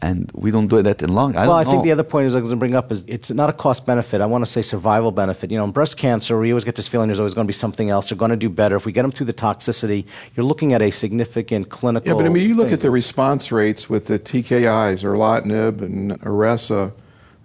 And 0.01 0.31
we 0.33 0.53
don't 0.53 0.69
do 0.69 0.81
that 0.81 1.03
in 1.03 1.13
lung. 1.13 1.35
I 1.37 1.49
well, 1.49 1.57
I 1.57 1.65
don't 1.65 1.73
think 1.73 1.79
know. 1.81 1.85
the 1.87 1.91
other 1.91 2.05
point 2.05 2.29
is 2.29 2.35
I 2.37 2.39
was 2.39 2.51
going 2.51 2.59
to 2.59 2.61
bring 2.61 2.77
up 2.77 2.93
is 2.93 3.03
it's 3.09 3.31
not 3.33 3.51
a 3.51 3.53
cost 3.53 3.85
benefit. 3.85 4.21
I 4.21 4.27
want 4.27 4.45
to 4.45 4.49
say 4.49 4.63
survival 4.63 5.11
benefit. 5.11 5.51
You 5.51 5.59
know, 5.59 5.65
in 5.65 5.73
breast 5.73 5.97
cancer, 5.97 6.39
we 6.39 6.53
always 6.53 6.63
get 6.63 6.77
this 6.77 6.87
feeling 6.87 7.09
there's 7.09 7.19
always 7.19 7.35
going 7.35 7.47
to 7.49 7.53
be 7.53 7.53
something 7.67 7.91
else. 7.91 8.09
They're 8.09 8.17
going 8.17 8.31
to 8.31 8.37
do 8.37 8.49
better 8.49 8.77
if 8.77 8.87
we 8.87 8.93
get 8.93 9.03
them 9.03 9.11
through 9.11 9.27
the 9.27 9.33
toxicity. 9.33 10.05
You're 10.37 10.47
looking 10.47 10.73
at 10.73 10.83
a 10.83 10.93
significant 10.93 11.71
clinical. 11.71 12.07
Yeah, 12.07 12.15
but 12.15 12.27
I 12.27 12.29
mean, 12.29 12.49
you 12.49 12.55
look 12.55 12.69
thing. 12.69 12.75
at 12.75 12.81
the 12.81 12.93
response 12.93 13.51
rates 13.51 13.91
with 13.91 14.07
the 14.07 14.21
TKIs, 14.21 15.03
erlotinib 15.03 15.83
and 15.83 16.13
Iressa, 16.21 16.93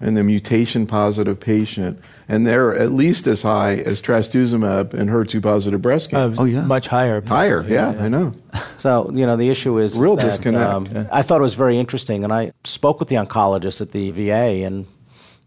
and 0.03 0.15
the 0.17 0.23
mutation 0.23 0.85
positive 0.85 1.39
patient, 1.39 1.97
and 2.27 2.45
they're 2.45 2.75
at 2.77 2.91
least 2.91 3.25
as 3.25 3.41
high 3.41 3.75
as 3.77 4.01
trastuzumab 4.01 4.93
in 4.93 5.07
HER2 5.07 5.41
positive 5.41 5.81
breast 5.81 6.13
Uh, 6.13 6.17
cancer. 6.27 6.41
Oh, 6.41 6.45
yeah. 6.45 6.61
Much 6.65 6.87
higher. 6.87 7.21
Higher, 7.25 7.65
yeah, 7.67 7.95
I 7.99 8.09
know. 8.09 8.33
So 8.77 9.09
you 9.13 9.25
know, 9.25 9.35
the 9.37 9.49
issue 9.49 9.77
is 9.79 9.97
Real 9.97 10.15
that, 10.17 10.25
disconnect. 10.25 10.69
um, 10.73 10.87
Yeah. 10.93 11.05
I 11.11 11.21
thought 11.21 11.39
it 11.39 11.43
was 11.43 11.53
very 11.55 11.79
interesting, 11.79 12.23
and 12.23 12.33
I 12.33 12.51
spoke 12.63 12.99
with 12.99 13.09
the 13.09 13.15
oncologist 13.15 13.81
at 13.81 13.91
the 13.93 14.11
VA, 14.11 14.65
and 14.65 14.85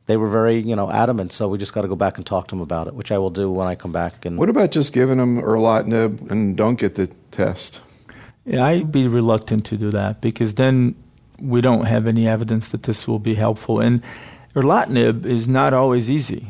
they 0.07 0.17
were 0.17 0.29
very 0.31 0.59
you 0.59 0.75
know 0.77 0.91
adamant. 0.91 1.33
So 1.33 1.49
we 1.49 1.59
just 1.59 1.73
got 1.75 1.83
to 1.83 1.89
go 1.89 1.97
back 1.97 2.17
and 2.17 2.25
talk 2.27 2.49
to 2.49 2.53
them 2.55 2.63
about 2.63 2.87
it, 2.89 2.95
which 2.95 3.13
I 3.13 3.19
will 3.19 3.31
do 3.31 3.51
when 3.51 3.67
I 3.69 3.75
come 3.75 3.93
back. 3.93 4.25
And 4.25 4.39
What 4.39 4.49
about 4.49 4.71
just 4.71 4.93
giving 4.93 5.19
them 5.19 5.41
erlotinib 5.43 6.31
and 6.31 6.57
don't 6.57 6.79
get 6.79 6.95
the 6.95 7.09
test? 7.31 7.83
Yeah, 8.45 8.65
I'd 8.65 8.91
be 8.93 9.09
reluctant 9.09 9.65
to 9.67 9.77
do 9.77 9.91
that 9.91 10.21
because 10.21 10.55
then 10.55 10.95
we 11.41 11.61
don't 11.61 11.85
have 11.87 12.07
any 12.07 12.27
evidence 12.29 12.69
that 12.69 12.85
this 12.85 13.07
will 13.09 13.19
be 13.19 13.35
helpful. 13.35 13.81
And 13.81 14.01
erlotinib 14.57 15.25
is 15.27 15.47
not 15.47 15.73
always 15.75 16.09
easy, 16.11 16.49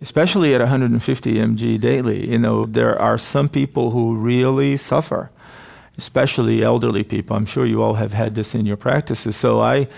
especially 0.00 0.54
at 0.54 0.60
150 0.60 1.34
mg 1.34 1.80
daily. 1.80 2.28
You 2.30 2.38
know, 2.38 2.66
there 2.66 2.98
are 2.98 3.18
some 3.18 3.48
people 3.48 3.90
who 3.90 4.16
really 4.16 4.76
suffer, 4.76 5.30
especially 5.98 6.62
elderly 6.62 7.04
people. 7.04 7.36
I'm 7.36 7.46
sure 7.46 7.66
you 7.66 7.82
all 7.82 7.94
have 7.94 8.12
had 8.12 8.34
this 8.34 8.54
in 8.54 8.64
your 8.66 8.76
practices. 8.78 9.36
So 9.36 9.60
I, 9.60 9.88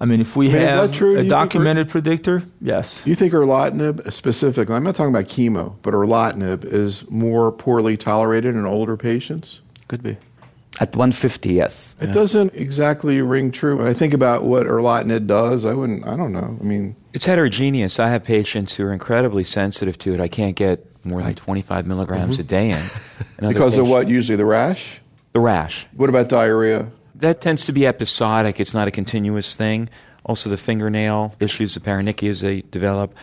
I 0.00 0.04
mean, 0.04 0.20
if 0.20 0.34
we 0.36 0.48
I 0.50 0.52
mean, 0.52 0.62
have 0.62 0.92
true? 0.92 1.10
A 1.10 1.12
you 1.12 1.16
think 1.20 1.30
we're- 1.32 1.40
documented 1.44 1.88
predictor, 1.88 2.42
yes. 2.60 3.00
You 3.06 3.14
think 3.14 3.32
erlotinib 3.32 4.12
specifically, 4.12 4.74
I'm 4.74 4.82
not 4.82 4.96
talking 4.96 5.14
about 5.14 5.28
chemo, 5.28 5.76
but 5.82 5.94
erlotinib 5.94 6.64
is 6.64 7.08
more 7.10 7.52
poorly 7.52 7.96
tolerated 7.96 8.56
in 8.56 8.66
older 8.66 8.96
patients? 8.96 9.60
Could 9.86 10.02
be. 10.02 10.16
At 10.80 10.96
150, 10.96 11.52
yes. 11.52 11.94
It 12.00 12.08
doesn't 12.12 12.52
exactly 12.54 13.22
ring 13.22 13.52
true. 13.52 13.76
When 13.78 13.86
I 13.86 13.92
think 13.92 14.12
about 14.12 14.42
what 14.44 14.66
erlotinib 14.66 15.26
does, 15.28 15.64
I 15.64 15.72
wouldn't, 15.72 16.04
I 16.06 16.16
don't 16.16 16.32
know. 16.32 16.58
I 16.60 16.64
mean, 16.64 16.96
It's 17.12 17.26
heterogeneous. 17.26 18.00
I 18.00 18.08
have 18.08 18.24
patients 18.24 18.74
who 18.74 18.84
are 18.84 18.92
incredibly 18.92 19.44
sensitive 19.44 19.96
to 19.98 20.14
it. 20.14 20.20
I 20.20 20.26
can't 20.26 20.56
get 20.56 20.84
more 21.04 21.22
than 21.22 21.34
25 21.36 21.86
milligrams 21.86 22.38
a 22.38 22.42
day 22.42 22.70
in. 22.70 22.76
And 22.78 22.86
other 22.88 22.90
Mm-hmm. 23.36 23.48
because 23.48 23.78
of 23.78 23.88
what? 23.88 24.08
Usually 24.08 24.36
the 24.36 24.44
rash? 24.44 25.00
The 25.32 25.40
rash. 25.40 25.86
What 25.94 26.08
about 26.08 26.28
diarrhea? 26.28 26.90
That 27.16 27.40
tends 27.40 27.64
to 27.66 27.72
be 27.72 27.86
episodic. 27.86 28.58
It's 28.60 28.74
not 28.74 28.86
a 28.88 28.90
continuous 28.90 29.54
thing. 29.54 29.88
Also, 30.24 30.48
the 30.50 30.56
fingernail 30.56 31.34
issues, 31.40 31.74
the 31.74 31.80
paronychias 31.80 32.40
they 32.40 32.62
develop. 32.62 33.14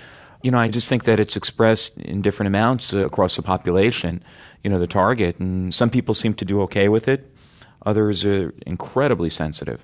You 0.43 0.51
know, 0.51 0.58
I 0.60 0.67
just 0.67 0.88
think 0.89 1.03
that 1.05 1.20
it's 1.20 1.36
expressed 1.38 1.98
in 1.98 2.22
different 2.22 2.48
amounts 2.48 2.93
uh, 2.93 3.05
across 3.05 3.36
the 3.38 3.41
population, 3.41 4.22
you 4.63 4.70
know, 4.70 4.79
the 4.79 4.88
target. 4.88 5.39
And 5.39 5.74
some 5.74 5.89
people 5.89 6.13
seem 6.13 6.34
to 6.36 6.46
do 6.46 6.62
okay 6.63 6.89
with 6.89 7.08
it, 7.08 7.30
others 7.85 8.23
are 8.25 8.53
incredibly 8.65 9.29
sensitive. 9.29 9.79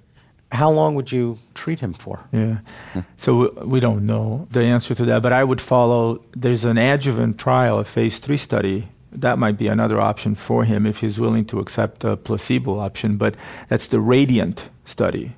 how 0.52 0.70
long 0.72 0.96
would 0.96 1.12
you 1.12 1.38
treat 1.56 1.80
him 1.82 1.94
for? 1.94 2.20
Yeah. 2.32 2.58
So 3.18 3.30
we- 3.40 3.66
we 3.74 3.80
don't 3.82 4.06
know 4.06 4.48
the 4.52 4.62
answer 4.76 4.96
to 4.96 5.06
that, 5.06 5.22
but 5.22 5.34
I 5.34 5.44
would 5.44 5.60
follow. 5.62 6.22
There's 6.44 6.64
an 6.66 6.78
adjuvant 6.78 7.38
trial, 7.38 7.80
a 7.80 7.84
phase 7.84 8.18
three 8.20 8.38
study. 8.38 8.88
That 9.12 9.38
might 9.38 9.58
be 9.58 9.68
another 9.68 10.00
option 10.00 10.36
for 10.36 10.64
him 10.64 10.86
if 10.86 11.02
he's 11.02 11.20
willing 11.20 11.46
to 11.46 11.60
accept 11.60 12.04
a 12.06 12.16
placebo 12.16 12.80
option. 12.80 13.18
But 13.18 13.36
that's 13.70 13.88
the 13.88 14.00
Radiant 14.00 14.70
study, 14.86 15.34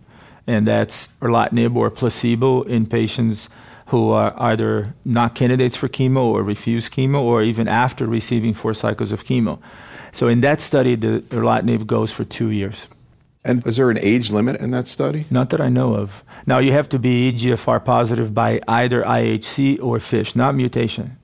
and 0.46 0.68
that's 0.68 1.10
erlotinib 1.22 1.76
or 1.76 1.90
placebo 1.90 2.62
in 2.64 2.86
patients 2.86 3.50
who 3.88 4.12
are 4.12 4.34
either 4.38 4.94
not 5.06 5.34
candidates 5.34 5.76
for 5.78 5.88
chemo 5.90 6.24
or 6.36 6.44
refuse 6.44 6.90
chemo, 6.90 7.22
or 7.22 7.42
even 7.42 7.68
after 7.68 8.06
receiving 8.06 8.54
four 8.54 8.74
cycles 8.76 9.12
of 9.12 9.24
chemo. 9.24 9.58
So 10.12 10.28
in 10.28 10.42
that 10.42 10.62
study, 10.62 10.96
the 10.96 11.22
erlotinib 11.30 11.86
goes 11.86 12.12
for 12.12 12.24
two 12.24 12.50
years. 12.50 12.88
And 13.44 13.66
is 13.66 13.78
there 13.78 13.90
an 13.90 13.98
age 14.00 14.32
limit 14.32 14.60
in 14.60 14.72
that 14.72 14.88
study? 14.88 15.26
Not 15.30 15.50
that 15.52 15.62
I 15.62 15.70
know 15.70 15.96
of. 15.96 16.24
Now, 16.46 16.60
you 16.60 16.72
have 16.74 16.90
to 16.90 17.00
be 17.00 17.32
EGFR 17.32 17.84
positive 17.84 18.34
by 18.34 18.60
either 18.68 19.04
IHC 19.04 19.82
or 19.82 20.00
FISH, 20.00 20.36
not 20.36 20.56
mutation. 20.56 21.18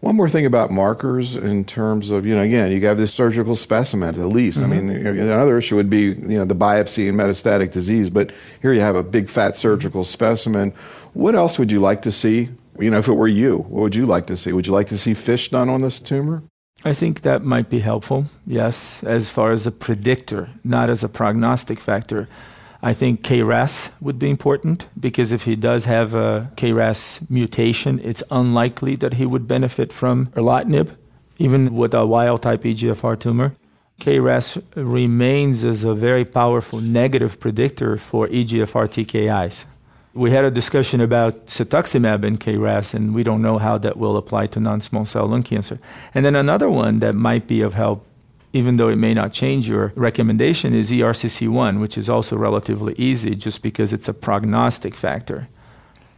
One 0.00 0.14
more 0.14 0.28
thing 0.28 0.44
about 0.44 0.70
markers 0.70 1.34
in 1.34 1.64
terms 1.64 2.10
of, 2.10 2.26
you 2.26 2.36
know, 2.36 2.42
again, 2.42 2.70
you 2.70 2.80
have 2.86 2.98
this 2.98 3.12
surgical 3.12 3.56
specimen 3.56 4.20
at 4.20 4.28
least. 4.28 4.58
I 4.58 4.62
mm-hmm. 4.62 4.88
mean, 4.88 5.06
another 5.06 5.56
issue 5.56 5.76
would 5.76 5.88
be, 5.88 6.02
you 6.02 6.38
know, 6.38 6.44
the 6.44 6.54
biopsy 6.54 7.08
and 7.08 7.18
metastatic 7.18 7.72
disease, 7.72 8.10
but 8.10 8.30
here 8.60 8.72
you 8.72 8.80
have 8.80 8.94
a 8.94 9.02
big 9.02 9.28
fat 9.28 9.56
surgical 9.56 10.04
specimen. 10.04 10.74
What 11.14 11.34
else 11.34 11.58
would 11.58 11.72
you 11.72 11.80
like 11.80 12.02
to 12.02 12.12
see? 12.12 12.50
You 12.78 12.90
know, 12.90 12.98
if 12.98 13.08
it 13.08 13.14
were 13.14 13.26
you, 13.26 13.58
what 13.58 13.80
would 13.80 13.96
you 13.96 14.04
like 14.04 14.26
to 14.26 14.36
see? 14.36 14.52
Would 14.52 14.66
you 14.66 14.72
like 14.72 14.88
to 14.88 14.98
see 14.98 15.14
FISH 15.14 15.48
done 15.50 15.70
on 15.70 15.80
this 15.80 15.98
tumor? 15.98 16.42
I 16.84 16.92
think 16.92 17.22
that 17.22 17.42
might 17.42 17.68
be 17.68 17.80
helpful, 17.80 18.26
yes, 18.46 19.02
as 19.02 19.30
far 19.30 19.52
as 19.52 19.66
a 19.66 19.72
predictor, 19.72 20.50
not 20.62 20.90
as 20.90 21.02
a 21.02 21.08
prognostic 21.08 21.80
factor. 21.80 22.28
I 22.82 22.92
think 22.92 23.22
KRAS 23.22 23.90
would 24.00 24.18
be 24.18 24.30
important 24.30 24.86
because 25.00 25.32
if 25.32 25.44
he 25.44 25.56
does 25.56 25.86
have 25.86 26.14
a 26.14 26.52
KRAS 26.56 27.28
mutation, 27.30 27.98
it's 28.04 28.22
unlikely 28.30 28.96
that 28.96 29.14
he 29.14 29.26
would 29.26 29.48
benefit 29.48 29.92
from 29.92 30.26
erlotinib, 30.36 30.94
even 31.38 31.74
with 31.74 31.94
a 31.94 32.06
wild 32.06 32.42
type 32.42 32.62
EGFR 32.62 33.18
tumor. 33.18 33.56
KRAS 34.00 34.62
remains 34.76 35.64
as 35.64 35.82
a 35.82 35.94
very 35.94 36.24
powerful 36.24 36.80
negative 36.80 37.40
predictor 37.40 37.96
for 37.96 38.28
EGFR 38.28 38.86
TKIs. 38.88 39.64
We 40.16 40.30
had 40.30 40.44
a 40.44 40.50
discussion 40.50 41.02
about 41.02 41.46
cetuximab 41.46 42.24
and 42.24 42.40
KRAS, 42.40 42.94
and 42.94 43.14
we 43.14 43.22
don't 43.22 43.42
know 43.42 43.58
how 43.58 43.76
that 43.78 43.98
will 43.98 44.16
apply 44.16 44.46
to 44.48 44.60
non 44.60 44.80
small 44.80 45.04
cell 45.04 45.26
lung 45.26 45.42
cancer. 45.42 45.78
And 46.14 46.24
then 46.24 46.34
another 46.34 46.70
one 46.70 47.00
that 47.00 47.14
might 47.14 47.46
be 47.46 47.60
of 47.60 47.74
help, 47.74 48.06
even 48.54 48.78
though 48.78 48.88
it 48.88 48.96
may 48.96 49.12
not 49.12 49.32
change 49.32 49.68
your 49.68 49.92
recommendation, 49.94 50.72
is 50.72 50.90
ERCC1, 50.90 51.80
which 51.80 51.98
is 51.98 52.08
also 52.08 52.34
relatively 52.36 52.94
easy 52.96 53.34
just 53.34 53.60
because 53.60 53.92
it's 53.92 54.08
a 54.08 54.14
prognostic 54.14 54.94
factor. 54.94 55.48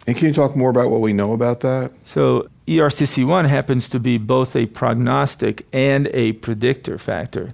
And 0.07 0.17
can 0.17 0.29
you 0.29 0.33
talk 0.33 0.55
more 0.55 0.71
about 0.71 0.91
what 0.91 1.01
we 1.01 1.13
know 1.13 1.33
about 1.33 1.61
that? 1.61 1.91
So, 2.05 2.49
ERCC1 2.69 3.49
happens 3.49 3.89
to 3.89 3.99
be 3.99 4.17
both 4.17 4.55
a 4.55 4.67
prognostic 4.67 5.67
and 5.73 6.07
a 6.15 6.33
predictor 6.35 6.99
factor 6.99 7.49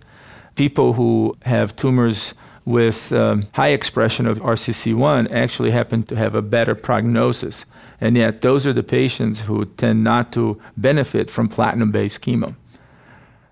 people 0.55 0.93
who 0.93 1.37
have 1.43 1.75
tumors 1.77 2.35
with 2.65 3.13
um, 3.13 3.45
high 3.53 3.69
expression 3.69 4.27
of 4.27 4.39
RCC1 4.39 5.31
actually 5.31 5.71
happen 5.71 6.03
to 6.05 6.17
have 6.17 6.35
a 6.35 6.43
better 6.43 6.75
prognosis. 6.75 7.65
And 8.01 8.17
yet, 8.17 8.43
those 8.43 8.67
are 8.67 8.73
the 8.73 8.83
patients 8.83 9.41
who 9.41 9.65
tend 9.65 10.03
not 10.03 10.33
to 10.33 10.61
benefit 10.77 11.31
from 11.31 11.49
platinum 11.49 11.91
based 11.91 12.23
chemo. 12.23 12.55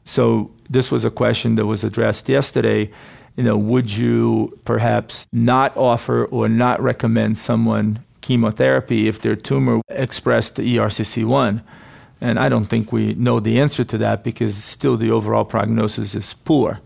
So, 0.04 0.50
this 0.69 0.90
was 0.90 1.04
a 1.04 1.11
question 1.11 1.57
that 1.57 1.66
was 1.66 1.85
addressed 1.85 2.28
yesterday. 2.28 2.90
You 3.37 3.45
know, 3.45 3.57
would 3.57 3.95
you 3.95 4.59
perhaps 4.64 5.26
not 5.33 5.76
offer 5.76 6.25
or 6.26 6.49
not 6.49 6.83
recommend 6.83 7.38
someone 7.38 8.00
chemotherapy 8.21 9.09
if 9.09 9.21
their 9.21 9.37
tumor 9.37 9.83
expressed 9.88 10.57
the 10.57 10.76
ERCC1? 10.76 11.62
And 12.21 12.38
I 12.38 12.49
don't 12.49 12.66
think 12.66 12.92
we 12.92 13.14
know 13.14 13.40
the 13.40 13.61
answer 13.61 13.85
to 13.85 13.99
that 13.99 14.23
because 14.23 14.57
still 14.57 14.97
the 14.97 15.11
overall 15.11 15.45
prognosis 15.45 16.14
is 16.14 16.35
poor 16.45 16.81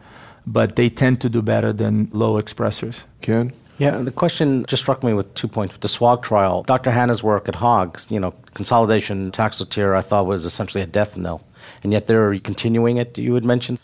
but 0.47 0.77
they 0.77 0.89
tend 0.89 1.21
to 1.23 1.29
do 1.29 1.43
better 1.43 1.73
than 1.73 2.09
low 2.13 2.41
expressors. 2.41 3.05
Ken? 3.21 3.53
Yeah, 3.79 3.99
the 3.99 4.11
question 4.11 4.65
just 4.67 4.83
struck 4.83 5.03
me 5.03 5.13
with 5.13 5.33
two 5.35 5.49
points. 5.49 5.75
With 5.75 5.83
the 5.83 5.89
SWOG 5.89 6.23
trial, 6.23 6.63
Dr. 6.63 6.91
Hanna's 6.91 7.23
work 7.23 7.47
at 7.49 7.57
HOG's, 7.57 8.07
you 8.11 8.19
know, 8.19 8.33
consolidation 8.55 9.31
taxotere, 9.33 9.95
I 9.95 10.01
thought 10.01 10.27
was 10.27 10.47
essentially 10.47 10.83
a 10.83 10.87
death 10.87 11.17
knell, 11.17 11.43
and 11.83 11.93
yet 11.93 12.07
they're 12.07 12.39
continuing 12.39 12.97
it, 12.97 13.19
you 13.19 13.35
had 13.35 13.45
mentioned. 13.45 13.79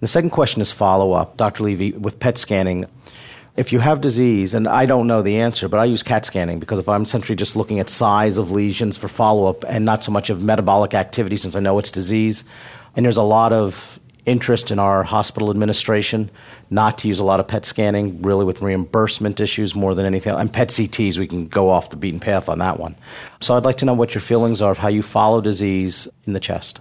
The 0.00 0.08
second 0.08 0.30
question 0.30 0.60
is 0.60 0.72
follow 0.72 1.12
up. 1.12 1.36
Dr. 1.36 1.62
Levy, 1.62 1.92
with 1.92 2.18
PET 2.18 2.38
scanning, 2.38 2.86
if 3.56 3.72
you 3.72 3.78
have 3.78 4.00
disease, 4.00 4.52
and 4.52 4.68
I 4.68 4.84
don't 4.84 5.06
know 5.06 5.22
the 5.22 5.36
answer, 5.36 5.68
but 5.68 5.78
I 5.78 5.84
use 5.84 6.02
CAT 6.02 6.26
scanning 6.26 6.58
because 6.58 6.78
if 6.78 6.88
I'm 6.88 7.02
essentially 7.02 7.36
just 7.36 7.56
looking 7.56 7.80
at 7.80 7.88
size 7.88 8.36
of 8.36 8.50
lesions 8.50 8.96
for 8.96 9.08
follow 9.08 9.46
up 9.46 9.64
and 9.66 9.84
not 9.84 10.04
so 10.04 10.12
much 10.12 10.28
of 10.28 10.42
metabolic 10.42 10.92
activity 10.92 11.36
since 11.36 11.56
I 11.56 11.60
know 11.60 11.78
it's 11.78 11.90
disease, 11.90 12.44
and 12.96 13.04
there's 13.04 13.16
a 13.16 13.22
lot 13.22 13.52
of 13.52 13.98
interest 14.26 14.70
in 14.70 14.78
our 14.78 15.04
hospital 15.04 15.50
administration 15.50 16.30
not 16.68 16.98
to 16.98 17.08
use 17.08 17.18
a 17.18 17.24
lot 17.24 17.40
of 17.40 17.46
PET 17.46 17.64
scanning, 17.64 18.20
really 18.22 18.44
with 18.44 18.60
reimbursement 18.60 19.40
issues 19.40 19.74
more 19.74 19.94
than 19.94 20.04
anything. 20.04 20.34
And 20.34 20.52
PET 20.52 20.68
CTs, 20.68 21.16
we 21.16 21.26
can 21.26 21.46
go 21.46 21.70
off 21.70 21.90
the 21.90 21.96
beaten 21.96 22.20
path 22.20 22.48
on 22.48 22.58
that 22.58 22.78
one. 22.78 22.96
So 23.40 23.56
I'd 23.56 23.64
like 23.64 23.76
to 23.78 23.84
know 23.84 23.94
what 23.94 24.14
your 24.14 24.20
feelings 24.20 24.60
are 24.60 24.72
of 24.72 24.78
how 24.78 24.88
you 24.88 25.02
follow 25.02 25.40
disease 25.40 26.08
in 26.26 26.32
the 26.32 26.40
chest. 26.40 26.80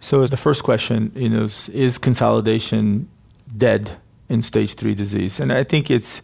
So 0.00 0.26
the 0.26 0.36
first 0.36 0.62
question, 0.62 1.12
you 1.14 1.28
know, 1.28 1.44
is, 1.44 1.68
is 1.70 1.98
consolidation 1.98 3.08
dead 3.56 3.98
in 4.28 4.42
stage 4.42 4.74
three 4.74 4.94
disease? 4.94 5.40
And 5.40 5.52
I 5.52 5.64
think 5.64 5.90
it's 5.90 6.22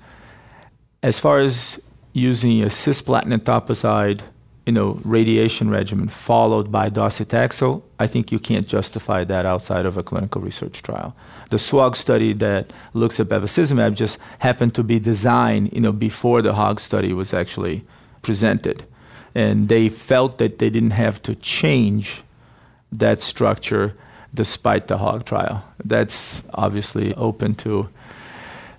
as 1.02 1.18
far 1.18 1.38
as 1.38 1.80
using 2.12 2.62
a 2.62 2.66
cisplatin 2.66 3.32
and 3.32 3.44
etoposide 3.44 4.20
you 4.66 4.72
know, 4.72 5.00
radiation 5.04 5.70
regimen 5.70 6.08
followed 6.08 6.72
by 6.72 6.90
docetaxel, 6.90 7.82
I 8.00 8.08
think 8.08 8.32
you 8.32 8.40
can't 8.40 8.66
justify 8.66 9.22
that 9.22 9.46
outside 9.46 9.86
of 9.86 9.96
a 9.96 10.02
clinical 10.02 10.40
research 10.40 10.82
trial. 10.82 11.14
The 11.50 11.56
SWOG 11.56 11.94
study 11.94 12.32
that 12.34 12.72
looks 12.92 13.20
at 13.20 13.28
bevacizumab 13.28 13.94
just 13.94 14.18
happened 14.40 14.74
to 14.74 14.82
be 14.82 14.98
designed, 14.98 15.72
you 15.72 15.80
know, 15.80 15.92
before 15.92 16.42
the 16.42 16.54
HOG 16.54 16.80
study 16.80 17.12
was 17.12 17.32
actually 17.32 17.84
presented. 18.22 18.84
And 19.36 19.68
they 19.68 19.88
felt 19.88 20.38
that 20.38 20.58
they 20.58 20.68
didn't 20.68 20.92
have 20.92 21.22
to 21.22 21.36
change 21.36 22.22
that 22.90 23.22
structure 23.22 23.96
despite 24.34 24.88
the 24.88 24.98
HOG 24.98 25.24
trial. 25.24 25.64
That's 25.84 26.42
obviously 26.54 27.14
open 27.14 27.54
to 27.56 27.88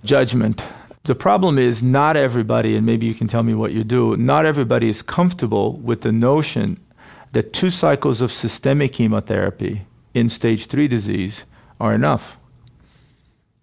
judgment 0.04 0.62
the 1.08 1.14
problem 1.14 1.56
is 1.56 1.82
not 1.82 2.18
everybody, 2.18 2.76
and 2.76 2.84
maybe 2.84 3.06
you 3.06 3.14
can 3.14 3.28
tell 3.28 3.42
me 3.42 3.54
what 3.54 3.72
you 3.72 3.82
do, 3.82 4.14
not 4.16 4.44
everybody 4.44 4.90
is 4.90 5.00
comfortable 5.00 5.72
with 5.78 6.02
the 6.02 6.12
notion 6.12 6.78
that 7.32 7.54
two 7.54 7.70
cycles 7.70 8.20
of 8.20 8.30
systemic 8.30 8.92
chemotherapy 8.92 9.86
in 10.12 10.28
stage 10.28 10.66
three 10.66 10.86
disease 10.86 11.46
are 11.80 11.94
enough 11.94 12.36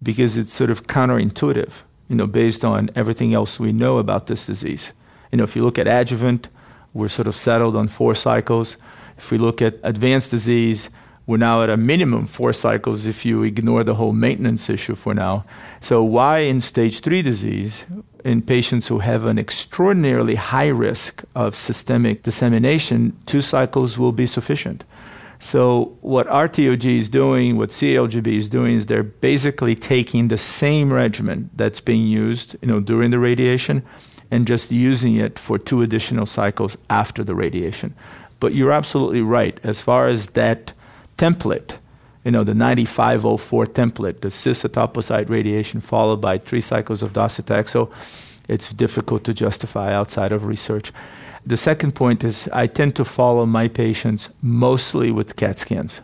because 0.02 0.38
it's 0.38 0.54
sort 0.54 0.72
of 0.72 0.88
counterintuitive, 0.88 1.84
you 2.10 2.16
know, 2.16 2.26
based 2.26 2.66
on 2.66 2.90
everything 2.96 3.36
else 3.36 3.60
we 3.60 3.72
know 3.72 4.00
about 4.00 4.26
this 4.26 4.48
disease. 4.48 4.92
You 5.32 5.38
know, 5.38 5.44
if 5.44 5.56
you 5.56 5.64
look 5.64 5.78
at 5.78 5.88
adjuvant, 5.88 6.50
we're 6.96 7.10
sort 7.10 7.28
of 7.28 7.36
settled 7.36 7.76
on 7.76 7.88
four 7.90 8.16
cycles. 8.16 8.76
If 9.20 9.30
we 9.30 9.38
look 9.38 9.62
at 9.62 9.76
advanced 9.84 10.32
disease, 10.32 10.90
we're 11.28 11.38
now 11.38 11.64
at 11.64 11.70
a 11.70 11.78
minimum 11.78 12.28
four 12.28 12.54
cycles 12.54 13.06
if 13.06 13.26
you 13.26 13.42
ignore 13.44 13.84
the 13.84 13.96
whole 13.96 14.14
maintenance 14.14 14.70
issue 14.70 14.96
for 14.96 15.14
now. 15.14 15.44
So, 15.82 16.04
why 16.04 16.40
in 16.40 16.62
stage 16.62 17.00
three 17.00 17.22
disease, 17.22 17.86
in 18.24 18.42
patients 18.42 18.88
who 18.88 19.00
have 19.00 19.26
an 19.26 19.40
extraordinarily 19.40 20.36
high 20.36 20.68
risk 20.68 21.24
of 21.36 21.56
systemic 21.56 22.24
dissemination, 22.24 23.16
two 23.26 23.42
cycles 23.42 23.98
will 23.98 24.12
be 24.12 24.28
sufficient. 24.28 24.84
So, 25.40 25.98
what 26.02 26.28
RTOG 26.28 26.86
is 26.86 27.10
doing, 27.10 27.58
what 27.58 27.70
CALGB 27.70 28.28
is 28.28 28.50
doing, 28.50 28.76
is 28.76 28.86
they're 28.86 29.04
basically 29.04 29.76
taking 29.76 30.28
the 30.28 30.38
same 30.38 30.94
regimen 30.94 31.50
that's 31.56 31.82
being 31.82 32.08
used 32.08 32.56
you 32.62 32.68
know, 32.68 32.80
during 32.80 33.12
the 33.12 33.20
radiation 33.20 33.84
and 34.32 34.48
just 34.48 34.72
using 34.72 35.16
it 35.16 35.38
for 35.38 35.58
two 35.58 35.82
additional 35.82 36.26
cycles 36.26 36.78
after 36.90 37.24
the 37.24 37.36
radiation. 37.36 37.94
But 38.40 38.54
you're 38.54 38.72
absolutely 38.72 39.22
right. 39.22 39.60
As 39.64 39.82
far 39.82 40.08
as 40.08 40.28
that 40.32 40.74
template, 41.18 41.78
you 42.24 42.32
know, 42.32 42.44
the 42.44 42.54
9504 42.54 43.66
template, 43.68 44.22
the 44.22 44.32
cis 44.32 44.66
radiation 45.30 45.82
followed 45.82 46.22
by 46.22 46.38
three 46.38 46.62
cycles 46.62 47.04
of 47.04 47.14
docetaxel, 47.14 47.92
it's 48.48 48.74
difficult 48.74 49.24
to 49.24 49.34
justify 49.34 49.94
outside 49.94 50.32
of 50.32 50.46
research. 50.46 50.92
The 51.46 51.58
second 51.58 51.94
point 51.94 52.24
is 52.24 52.50
I 52.52 52.68
tend 52.68 52.96
to 52.96 53.06
follow 53.06 53.46
my 53.46 53.68
patients 53.68 54.30
mostly 54.42 55.12
with 55.12 55.36
CAT 55.36 55.60
scans. 55.60 56.02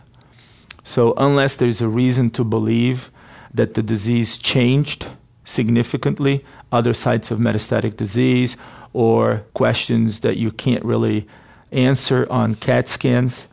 So, 0.84 1.14
unless 1.16 1.56
there's 1.56 1.80
a 1.80 1.88
reason 1.88 2.30
to 2.30 2.44
believe 2.44 3.10
that 3.54 3.74
the 3.74 3.82
disease 3.82 4.38
changed 4.38 5.06
significantly, 5.44 6.44
other 6.70 6.92
sites 6.92 7.30
of 7.30 7.38
metastatic 7.38 7.96
disease, 7.96 8.56
or 8.92 9.44
questions 9.54 10.20
that 10.20 10.36
you 10.36 10.50
can't 10.50 10.84
really 10.84 11.26
answer 11.70 12.26
on 12.30 12.54
CAT 12.54 12.88
scans, 12.88 13.46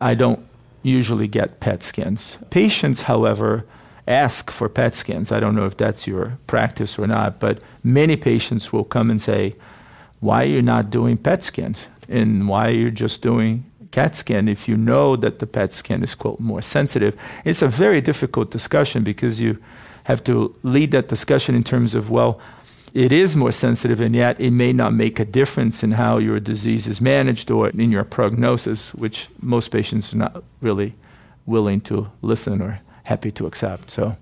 I 0.00 0.14
don't 0.14 0.47
usually 0.88 1.28
get 1.28 1.60
PET 1.60 1.82
scans. 1.82 2.38
Patients, 2.50 3.02
however, 3.02 3.64
ask 4.06 4.50
for 4.50 4.68
PET 4.68 4.94
scans. 4.94 5.30
I 5.30 5.40
don't 5.40 5.54
know 5.54 5.66
if 5.66 5.76
that's 5.76 6.06
your 6.06 6.38
practice 6.46 6.98
or 6.98 7.06
not, 7.06 7.38
but 7.38 7.62
many 7.84 8.16
patients 8.16 8.72
will 8.72 8.84
come 8.84 9.10
and 9.10 9.20
say, 9.20 9.54
Why 10.20 10.42
are 10.44 10.48
you 10.48 10.62
not 10.62 10.90
doing 10.90 11.16
PET 11.16 11.44
scans? 11.44 11.86
And 12.08 12.48
why 12.48 12.68
are 12.68 12.72
you 12.72 12.90
just 12.90 13.20
doing 13.22 13.64
CAT 13.90 14.16
scan 14.16 14.48
if 14.48 14.68
you 14.68 14.76
know 14.76 15.16
that 15.16 15.38
the 15.38 15.46
PET 15.46 15.72
scan 15.74 16.02
is, 16.02 16.14
quote, 16.14 16.40
more 16.40 16.62
sensitive? 16.62 17.16
It's 17.44 17.62
a 17.62 17.68
very 17.68 18.00
difficult 18.00 18.50
discussion 18.50 19.04
because 19.04 19.40
you 19.40 19.58
have 20.04 20.24
to 20.24 20.54
lead 20.62 20.90
that 20.92 21.08
discussion 21.08 21.54
in 21.54 21.62
terms 21.62 21.94
of, 21.94 22.10
well, 22.10 22.40
it 22.94 23.12
is 23.12 23.36
more 23.36 23.52
sensitive, 23.52 24.00
and 24.00 24.14
yet 24.14 24.40
it 24.40 24.50
may 24.50 24.72
not 24.72 24.92
make 24.92 25.20
a 25.20 25.24
difference 25.24 25.82
in 25.82 25.92
how 25.92 26.18
your 26.18 26.40
disease 26.40 26.86
is 26.86 27.00
managed 27.00 27.50
or 27.50 27.68
in 27.68 27.90
your 27.90 28.04
prognosis, 28.04 28.94
which 28.94 29.28
most 29.40 29.70
patients 29.70 30.12
are 30.14 30.18
not 30.18 30.44
really 30.60 30.94
willing 31.46 31.80
to 31.80 32.08
listen 32.22 32.60
or 32.60 32.80
happy 33.04 33.30
to 33.32 33.46
accept. 33.46 33.90
So, 33.90 34.16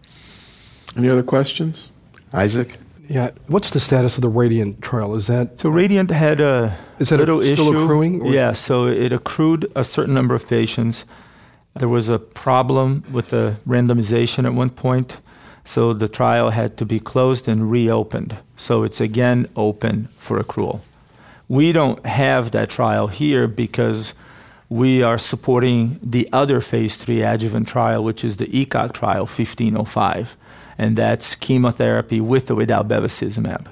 any 0.96 1.08
other 1.08 1.22
questions, 1.22 1.90
Isaac? 2.32 2.78
Yeah, 3.08 3.30
what's 3.46 3.70
the 3.70 3.80
status 3.80 4.16
of 4.16 4.22
the 4.22 4.28
Radiant 4.28 4.82
trial? 4.82 5.14
Is 5.14 5.28
that 5.28 5.60
so? 5.60 5.68
Radiant 5.68 6.10
had 6.10 6.40
a 6.40 6.76
is 6.98 7.10
that 7.10 7.18
little 7.18 7.40
a, 7.40 7.52
still 7.52 7.68
issue. 7.68 7.82
accruing? 7.82 8.22
Or? 8.22 8.32
Yeah, 8.32 8.52
so 8.52 8.86
it 8.88 9.12
accrued 9.12 9.70
a 9.76 9.84
certain 9.84 10.14
number 10.14 10.34
of 10.34 10.48
patients. 10.48 11.04
There 11.76 11.88
was 11.88 12.08
a 12.08 12.18
problem 12.18 13.04
with 13.12 13.28
the 13.28 13.56
randomization 13.66 14.44
at 14.44 14.54
one 14.54 14.70
point. 14.70 15.18
So 15.66 15.92
the 15.92 16.08
trial 16.08 16.50
had 16.50 16.78
to 16.78 16.86
be 16.86 16.98
closed 17.00 17.48
and 17.48 17.70
reopened. 17.70 18.38
So 18.56 18.84
it's 18.84 19.00
again 19.00 19.48
open 19.56 20.08
for 20.16 20.40
accrual. 20.40 20.80
We 21.48 21.72
don't 21.72 22.06
have 22.06 22.52
that 22.52 22.70
trial 22.70 23.08
here 23.08 23.46
because 23.46 24.14
we 24.68 25.02
are 25.02 25.18
supporting 25.18 26.00
the 26.02 26.28
other 26.32 26.60
phase 26.60 26.96
three 26.96 27.22
adjuvant 27.22 27.68
trial, 27.68 28.02
which 28.02 28.24
is 28.24 28.36
the 28.36 28.46
ECOG 28.46 28.92
trial 28.94 29.26
1505. 29.26 30.36
and 30.78 30.96
that's 30.96 31.34
chemotherapy 31.34 32.20
with 32.20 32.50
or 32.50 32.54
without 32.54 32.86
bevacizumab. 32.86 33.66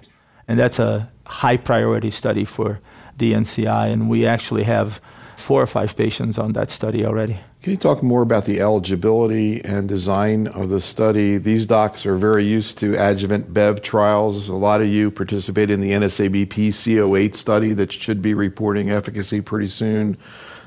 And 0.48 0.58
that's 0.58 0.78
a 0.78 1.10
high 1.26 1.58
priority 1.58 2.10
study 2.10 2.44
for 2.44 2.80
the 3.18 3.32
NCI, 3.32 3.92
and 3.92 4.08
we 4.08 4.26
actually 4.26 4.64
have 4.64 5.00
four 5.36 5.62
or 5.62 5.66
five 5.66 5.96
patients 5.96 6.38
on 6.38 6.52
that 6.54 6.70
study 6.70 7.04
already. 7.04 7.40
Can 7.64 7.70
you 7.70 7.78
talk 7.78 8.02
more 8.02 8.20
about 8.20 8.44
the 8.44 8.60
eligibility 8.60 9.64
and 9.64 9.88
design 9.88 10.48
of 10.48 10.68
the 10.68 10.82
study? 10.82 11.38
These 11.38 11.64
docs 11.64 12.04
are 12.04 12.14
very 12.14 12.44
used 12.44 12.76
to 12.80 12.94
adjuvant 12.94 13.54
BEV 13.54 13.80
trials. 13.80 14.50
A 14.50 14.54
lot 14.54 14.82
of 14.82 14.88
you 14.88 15.10
participated 15.10 15.70
in 15.70 15.80
the 15.80 15.92
NSABP 15.92 16.68
CO8 16.68 17.34
study 17.34 17.72
that 17.72 17.90
should 17.90 18.20
be 18.20 18.34
reporting 18.34 18.90
efficacy 18.90 19.40
pretty 19.40 19.68
soon. 19.68 20.18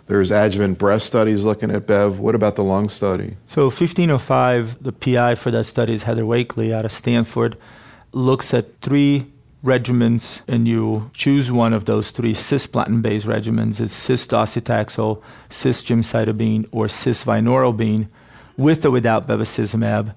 There's 0.07 0.31
adjuvant 0.31 0.79
breast 0.79 1.05
studies 1.05 1.45
looking 1.45 1.69
at 1.69 1.85
BEV. 1.85 2.17
What 2.17 2.33
about 2.33 2.55
the 2.55 2.63
lung 2.63 2.89
study? 2.89 3.37
So 3.45 3.65
1505, 3.65 4.81
the 4.81 4.91
PI 4.91 5.35
for 5.35 5.51
that 5.51 5.65
study 5.65 5.93
is 5.93 6.01
Heather 6.01 6.23
Wakelee 6.23 6.73
out 6.73 6.83
of 6.83 6.91
Stanford, 6.91 7.59
looks 8.11 8.55
at 8.55 8.81
three 8.81 9.31
regimens 9.63 10.41
and 10.47 10.67
you 10.67 11.09
choose 11.13 11.51
one 11.51 11.73
of 11.73 11.85
those 11.85 12.11
three 12.11 12.33
cisplatin-based 12.33 13.27
regimens. 13.27 13.79
It's 13.79 13.93
cis 13.93 14.25
docetaxel, 14.25 15.21
cis 15.49 15.83
gemcitabine, 15.83 16.67
or 16.71 16.87
cis 16.87 17.23
vinorelbine, 17.23 18.07
with 18.55 18.85
or 18.85 18.91
without 18.91 19.27
bevacizumab, 19.27 20.13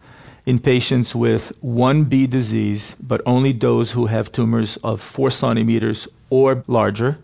in 0.46 0.58
patients 0.58 1.14
with 1.14 1.52
1B 1.62 2.28
disease, 2.30 2.96
but 3.00 3.20
only 3.26 3.52
those 3.52 3.92
who 3.92 4.06
have 4.06 4.32
tumors 4.32 4.76
of 4.78 5.00
4 5.00 5.30
centimeters 5.30 6.08
or 6.30 6.62
larger, 6.66 7.18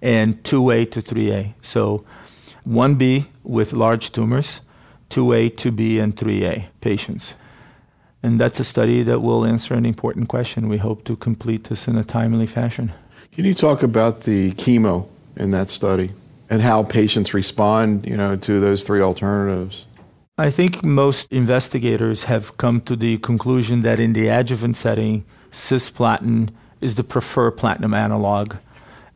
and 0.00 0.42
2A 0.44 0.90
to 0.92 1.02
3A. 1.02 1.54
So 1.62 2.04
1B 2.68 3.26
with 3.42 3.72
large 3.72 4.12
tumors, 4.12 4.60
2A, 5.10 5.54
2B, 5.56 6.00
and 6.00 6.16
3A 6.16 6.66
patients. 6.80 7.34
And 8.22 8.38
that's 8.38 8.60
a 8.60 8.64
study 8.64 9.02
that 9.04 9.20
will 9.20 9.46
answer 9.46 9.74
an 9.74 9.86
important 9.86 10.28
question. 10.28 10.68
We 10.68 10.78
hope 10.78 11.04
to 11.04 11.16
complete 11.16 11.64
this 11.64 11.88
in 11.88 11.96
a 11.96 12.04
timely 12.04 12.46
fashion. 12.46 12.92
Can 13.32 13.44
you 13.44 13.54
talk 13.54 13.82
about 13.82 14.22
the 14.22 14.52
chemo 14.52 15.06
in 15.36 15.52
that 15.52 15.70
study 15.70 16.12
and 16.50 16.60
how 16.60 16.82
patients 16.82 17.32
respond, 17.32 18.06
you 18.06 18.16
know, 18.16 18.36
to 18.36 18.60
those 18.60 18.84
three 18.84 19.00
alternatives? 19.00 19.86
I 20.36 20.50
think 20.50 20.82
most 20.82 21.26
investigators 21.30 22.24
have 22.24 22.56
come 22.56 22.80
to 22.82 22.96
the 22.96 23.18
conclusion 23.18 23.82
that 23.82 24.00
in 24.00 24.14
the 24.14 24.28
adjuvant 24.28 24.76
setting, 24.76 25.24
cisplatin 25.52 26.50
is 26.80 26.94
the 26.94 27.04
preferred 27.04 27.52
platinum 27.52 27.94
analog. 27.94 28.56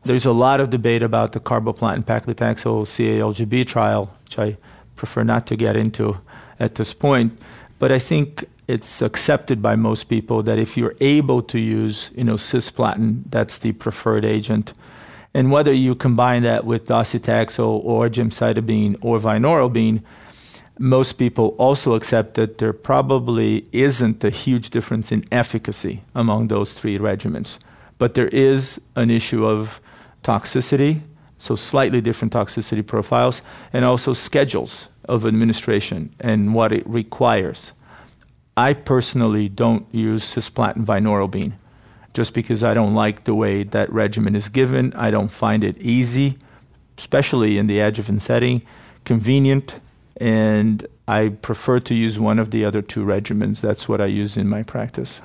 There's 0.03 0.25
a 0.25 0.31
lot 0.31 0.59
of 0.59 0.69
debate 0.69 1.01
about 1.01 1.31
the 1.31 1.39
carboplatin 1.39 2.05
paclitaxel 2.05 2.85
CALGB 2.85 3.65
trial, 3.65 4.15
which 4.23 4.37
I 4.37 4.57
prefer 4.95 5.23
not 5.23 5.47
to 5.47 5.55
get 5.55 5.75
into 5.75 6.19
at 6.59 6.75
this 6.75 6.93
point. 6.93 7.37
But 7.79 7.91
I 7.91 7.99
think 7.99 8.45
it's 8.67 9.01
accepted 9.01 9.61
by 9.61 9.75
most 9.75 10.05
people 10.05 10.41
that 10.43 10.57
if 10.57 10.77
you're 10.77 10.95
able 11.01 11.41
to 11.43 11.59
use, 11.59 12.09
you 12.15 12.23
know, 12.23 12.35
cisplatin, 12.35 13.23
that's 13.29 13.59
the 13.59 13.73
preferred 13.73 14.25
agent. 14.25 14.73
And 15.33 15.51
whether 15.51 15.73
you 15.73 15.95
combine 15.95 16.43
that 16.43 16.65
with 16.65 16.87
docetaxel 16.87 17.83
or 17.83 18.09
gemcitabine 18.09 18.97
or 19.01 19.19
vinorelbine, 19.19 20.01
most 20.79 21.13
people 21.13 21.55
also 21.57 21.93
accept 21.93 22.33
that 22.35 22.57
there 22.57 22.73
probably 22.73 23.65
isn't 23.71 24.23
a 24.23 24.29
huge 24.29 24.69
difference 24.69 25.11
in 25.11 25.25
efficacy 25.31 26.03
among 26.13 26.47
those 26.47 26.73
three 26.73 26.97
regimens. 26.97 27.59
But 27.97 28.13
there 28.13 28.27
is 28.27 28.79
an 28.95 29.09
issue 29.09 29.45
of 29.45 29.79
toxicity, 30.23 31.01
so 31.37 31.55
slightly 31.55 32.01
different 32.01 32.33
toxicity 32.33 32.85
profiles, 32.85 33.41
and 33.71 33.85
also 33.85 34.13
schedules 34.13 34.89
of 35.07 35.25
administration 35.25 36.13
and 36.19 36.53
what 36.53 36.71
it 36.71 36.87
requires. 36.87 37.71
I 38.57 38.73
personally 38.73 39.49
don't 39.49 39.85
use 39.93 40.23
cisplatin 40.23 40.85
vinorelbine 40.85 41.53
just 42.13 42.33
because 42.33 42.63
I 42.63 42.73
don't 42.73 42.93
like 42.93 43.25
the 43.25 43.35
way 43.35 43.63
that 43.63 43.91
regimen 43.91 44.35
is 44.35 44.47
given. 44.47 44.93
I 44.93 45.11
don't 45.11 45.27
find 45.27 45.63
it 45.63 45.77
easy, 45.77 46.37
especially 46.97 47.57
in 47.57 47.67
the 47.67 47.79
adjuvant 47.79 48.21
setting, 48.21 48.61
convenient, 49.03 49.75
and 50.17 50.87
I 51.07 51.29
prefer 51.29 51.81
to 51.81 51.93
use 51.93 52.19
one 52.19 52.39
of 52.39 52.51
the 52.51 52.63
other 52.63 52.81
two 52.81 53.05
regimens. 53.05 53.59
That's 53.59 53.89
what 53.89 53.99
I 53.99 54.05
use 54.05 54.37
in 54.37 54.47
my 54.47 54.63
practice. 54.63 55.19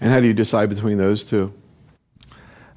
And 0.00 0.12
how 0.12 0.20
do 0.20 0.26
you 0.26 0.34
decide 0.34 0.68
between 0.68 0.98
those 0.98 1.24
two? 1.24 1.52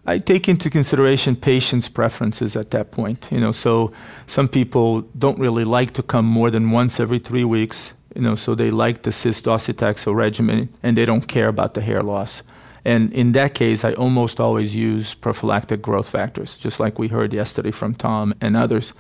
I 0.05 0.17
take 0.17 0.49
into 0.49 0.69
consideration 0.69 1.35
patients' 1.35 1.87
preferences 1.87 2.55
at 2.55 2.71
that 2.71 2.91
point. 2.91 3.27
You 3.31 3.39
know, 3.39 3.51
so 3.51 3.91
some 4.27 4.47
people 4.47 5.01
don't 5.17 5.37
really 5.39 5.63
like 5.63 5.91
to 5.93 6.03
come 6.03 6.25
more 6.25 6.49
than 6.49 6.71
once 6.71 6.99
every 6.99 7.19
three 7.19 7.43
weeks 7.43 7.93
you 8.15 8.21
know, 8.21 8.35
so 8.35 8.55
they 8.55 8.69
like 8.69 9.03
the 9.03 9.11
cis 9.11 9.41
docetaxel 9.41 10.13
regimen 10.13 10.69
and 10.83 10.97
they 10.97 11.05
don't 11.05 11.27
care 11.27 11.47
about 11.47 11.73
the 11.73 11.81
hair 11.81 12.03
loss. 12.03 12.43
And 12.83 13.13
in 13.13 13.31
that 13.33 13.53
case, 13.53 13.85
I 13.85 13.93
almost 13.93 14.39
always 14.39 14.75
use 14.75 15.13
prophylactic 15.13 15.81
growth 15.81 16.09
factors, 16.09 16.57
just 16.57 16.79
like 16.79 16.97
we 16.97 17.07
heard 17.07 17.31
yesterday 17.33 17.71
from 17.71 17.93
Tom 17.93 18.33
and 18.41 18.57
others. 18.57 18.93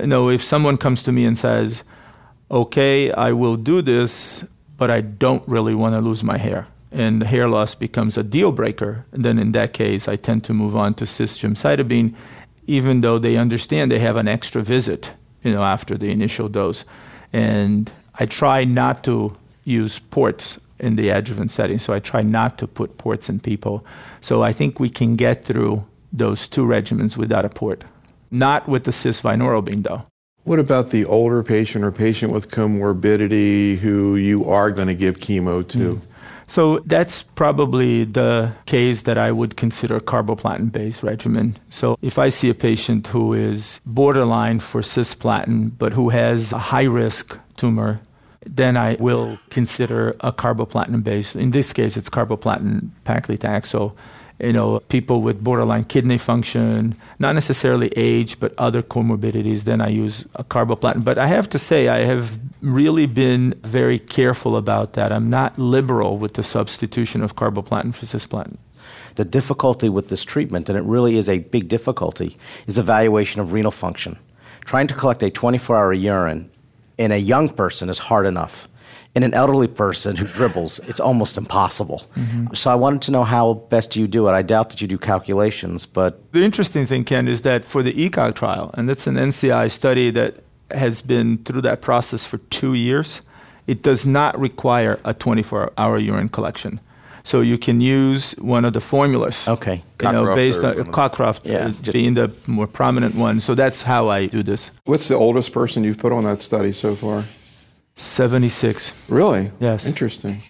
You 0.00 0.06
know, 0.06 0.30
if 0.30 0.42
someone 0.42 0.76
comes 0.76 1.02
to 1.02 1.12
me 1.12 1.24
and 1.24 1.36
says, 1.36 1.82
okay, 2.50 3.10
I 3.12 3.32
will 3.32 3.56
do 3.56 3.82
this, 3.82 4.44
but 4.78 4.90
I 4.90 5.00
don't 5.00 5.46
really 5.48 5.74
want 5.74 5.94
to 5.94 6.00
lose 6.00 6.22
my 6.22 6.38
hair, 6.38 6.68
and 6.92 7.22
the 7.22 7.26
hair 7.26 7.48
loss 7.48 7.74
becomes 7.74 8.16
a 8.16 8.22
deal 8.22 8.52
breaker, 8.52 9.04
then 9.12 9.38
in 9.38 9.52
that 9.52 9.72
case, 9.72 10.08
I 10.08 10.16
tend 10.16 10.44
to 10.44 10.54
move 10.54 10.76
on 10.76 10.94
to 10.94 11.04
gemcitabine, 11.04 12.14
even 12.66 13.00
though 13.00 13.18
they 13.18 13.36
understand 13.36 13.90
they 13.90 13.98
have 13.98 14.16
an 14.16 14.28
extra 14.28 14.62
visit, 14.62 15.12
you 15.42 15.52
know, 15.52 15.62
after 15.62 15.96
the 15.96 16.10
initial 16.10 16.48
dose. 16.48 16.84
And 17.32 17.90
I 18.16 18.26
try 18.26 18.64
not 18.64 19.04
to 19.04 19.36
use 19.64 19.98
ports 19.98 20.58
in 20.78 20.96
the 20.96 21.08
adjuvant 21.10 21.50
setting, 21.50 21.78
so 21.78 21.94
I 21.94 22.00
try 22.00 22.22
not 22.22 22.58
to 22.58 22.66
put 22.66 22.98
ports 22.98 23.28
in 23.28 23.40
people. 23.40 23.86
So 24.20 24.42
I 24.42 24.52
think 24.52 24.78
we 24.78 24.90
can 24.90 25.16
get 25.16 25.44
through 25.44 25.84
those 26.12 26.46
two 26.46 26.66
regimens 26.66 27.16
without 27.16 27.44
a 27.44 27.48
port. 27.48 27.84
Not 28.30 28.68
with 28.68 28.84
the 28.84 28.92
cis 28.92 29.22
vinorelbine, 29.22 29.84
though. 29.84 30.02
What 30.44 30.58
about 30.58 30.90
the 30.90 31.04
older 31.04 31.42
patient 31.42 31.84
or 31.84 31.92
patient 31.92 32.32
with 32.32 32.50
comorbidity 32.50 33.78
who 33.78 34.16
you 34.16 34.50
are 34.50 34.70
going 34.72 34.88
to 34.88 34.94
give 34.94 35.20
chemo 35.20 35.66
to? 35.68 35.78
Mm. 35.78 36.00
So 36.52 36.80
that's 36.84 37.22
probably 37.22 38.04
the 38.04 38.52
case 38.66 39.02
that 39.08 39.16
I 39.16 39.32
would 39.32 39.56
consider 39.56 39.98
carboplatin 40.00 40.70
based 40.70 41.02
regimen. 41.02 41.56
So 41.70 41.96
if 42.02 42.18
I 42.18 42.28
see 42.28 42.50
a 42.50 42.54
patient 42.54 43.06
who 43.06 43.32
is 43.32 43.80
borderline 43.86 44.60
for 44.60 44.82
cisplatin 44.82 45.72
but 45.78 45.94
who 45.94 46.10
has 46.10 46.52
a 46.52 46.58
high 46.58 46.82
risk 46.82 47.38
tumor, 47.56 48.02
then 48.44 48.76
I 48.76 48.98
will 49.00 49.38
consider 49.48 50.10
a 50.20 50.30
carboplatin 50.30 51.02
based. 51.02 51.36
In 51.36 51.52
this 51.52 51.72
case, 51.72 51.96
it's 51.96 52.10
carboplatin 52.10 52.90
paclitaxel. 53.06 53.94
You 54.38 54.52
know, 54.52 54.80
people 54.90 55.22
with 55.22 55.42
borderline 55.42 55.84
kidney 55.84 56.18
function, 56.18 56.94
not 57.18 57.34
necessarily 57.34 57.88
age, 57.96 58.38
but 58.38 58.52
other 58.58 58.82
comorbidities, 58.82 59.62
then 59.62 59.80
I 59.80 59.88
use 59.88 60.26
a 60.34 60.44
carboplatin. 60.44 61.02
But 61.02 61.16
I 61.16 61.28
have 61.28 61.48
to 61.48 61.58
say, 61.58 61.88
I 61.88 62.04
have 62.04 62.38
really 62.62 63.06
been 63.06 63.54
very 63.62 63.98
careful 63.98 64.56
about 64.56 64.94
that. 64.94 65.12
I'm 65.12 65.28
not 65.28 65.58
liberal 65.58 66.16
with 66.16 66.34
the 66.34 66.42
substitution 66.42 67.22
of 67.22 67.36
carboplatin 67.36 67.94
for 67.94 68.06
cisplatin. 68.06 68.56
The 69.16 69.24
difficulty 69.24 69.88
with 69.88 70.08
this 70.08 70.24
treatment, 70.24 70.68
and 70.68 70.78
it 70.78 70.84
really 70.84 71.18
is 71.18 71.28
a 71.28 71.38
big 71.38 71.68
difficulty, 71.68 72.38
is 72.66 72.78
evaluation 72.78 73.40
of 73.40 73.52
renal 73.52 73.70
function. 73.70 74.18
Trying 74.64 74.86
to 74.86 74.94
collect 74.94 75.22
a 75.22 75.30
24 75.30 75.76
hour 75.76 75.92
urine 75.92 76.50
in 76.98 77.12
a 77.12 77.16
young 77.16 77.48
person 77.48 77.88
is 77.88 77.98
hard 77.98 78.26
enough. 78.26 78.68
In 79.14 79.22
an 79.22 79.34
elderly 79.34 79.68
person 79.68 80.16
who 80.16 80.24
dribbles, 80.24 80.78
it's 80.80 81.00
almost 81.00 81.36
impossible. 81.36 82.04
Mm-hmm. 82.16 82.54
So 82.54 82.70
I 82.70 82.74
wanted 82.74 83.02
to 83.02 83.10
know 83.10 83.24
how 83.24 83.54
best 83.54 83.94
you 83.94 84.08
do 84.08 84.26
it. 84.26 84.32
I 84.32 84.40
doubt 84.40 84.70
that 84.70 84.80
you 84.80 84.88
do 84.88 84.96
calculations, 84.96 85.84
but 85.84 86.32
the 86.32 86.42
interesting 86.42 86.86
thing, 86.86 87.04
Ken, 87.04 87.28
is 87.28 87.42
that 87.42 87.66
for 87.66 87.82
the 87.82 87.92
ECOG 87.92 88.34
trial, 88.34 88.70
and 88.72 88.88
that's 88.88 89.06
an 89.06 89.16
NCI 89.16 89.70
study 89.70 90.10
that 90.12 90.42
has 90.74 91.02
been 91.02 91.38
through 91.38 91.62
that 91.62 91.80
process 91.80 92.24
for 92.24 92.38
two 92.50 92.74
years, 92.74 93.20
it 93.66 93.82
does 93.82 94.04
not 94.04 94.38
require 94.38 94.98
a 95.04 95.14
24-hour 95.14 95.98
urine 95.98 96.28
collection. 96.28 96.80
So 97.24 97.40
you 97.40 97.56
can 97.56 97.80
use 97.80 98.32
one 98.32 98.64
of 98.64 98.72
the 98.72 98.80
formulas. 98.80 99.46
Okay. 99.46 99.82
You 100.02 100.12
know, 100.12 100.34
based 100.34 100.64
on 100.64 100.74
Cockcroft 100.74 101.42
yeah. 101.44 101.66
Uh, 101.66 101.92
being 101.92 102.14
the 102.14 102.32
more 102.46 102.66
prominent 102.66 103.14
one. 103.14 103.40
So 103.40 103.54
that's 103.54 103.82
how 103.82 104.08
I 104.08 104.26
do 104.26 104.42
this. 104.42 104.72
What's 104.84 105.08
the 105.08 105.14
oldest 105.14 105.52
person 105.52 105.84
you've 105.84 105.98
put 105.98 106.12
on 106.12 106.24
that 106.24 106.40
study 106.40 106.72
so 106.72 106.96
far? 106.96 107.24
76. 107.94 108.92
Really? 109.08 109.52
Yes. 109.60 109.86
Interesting. 109.86 110.42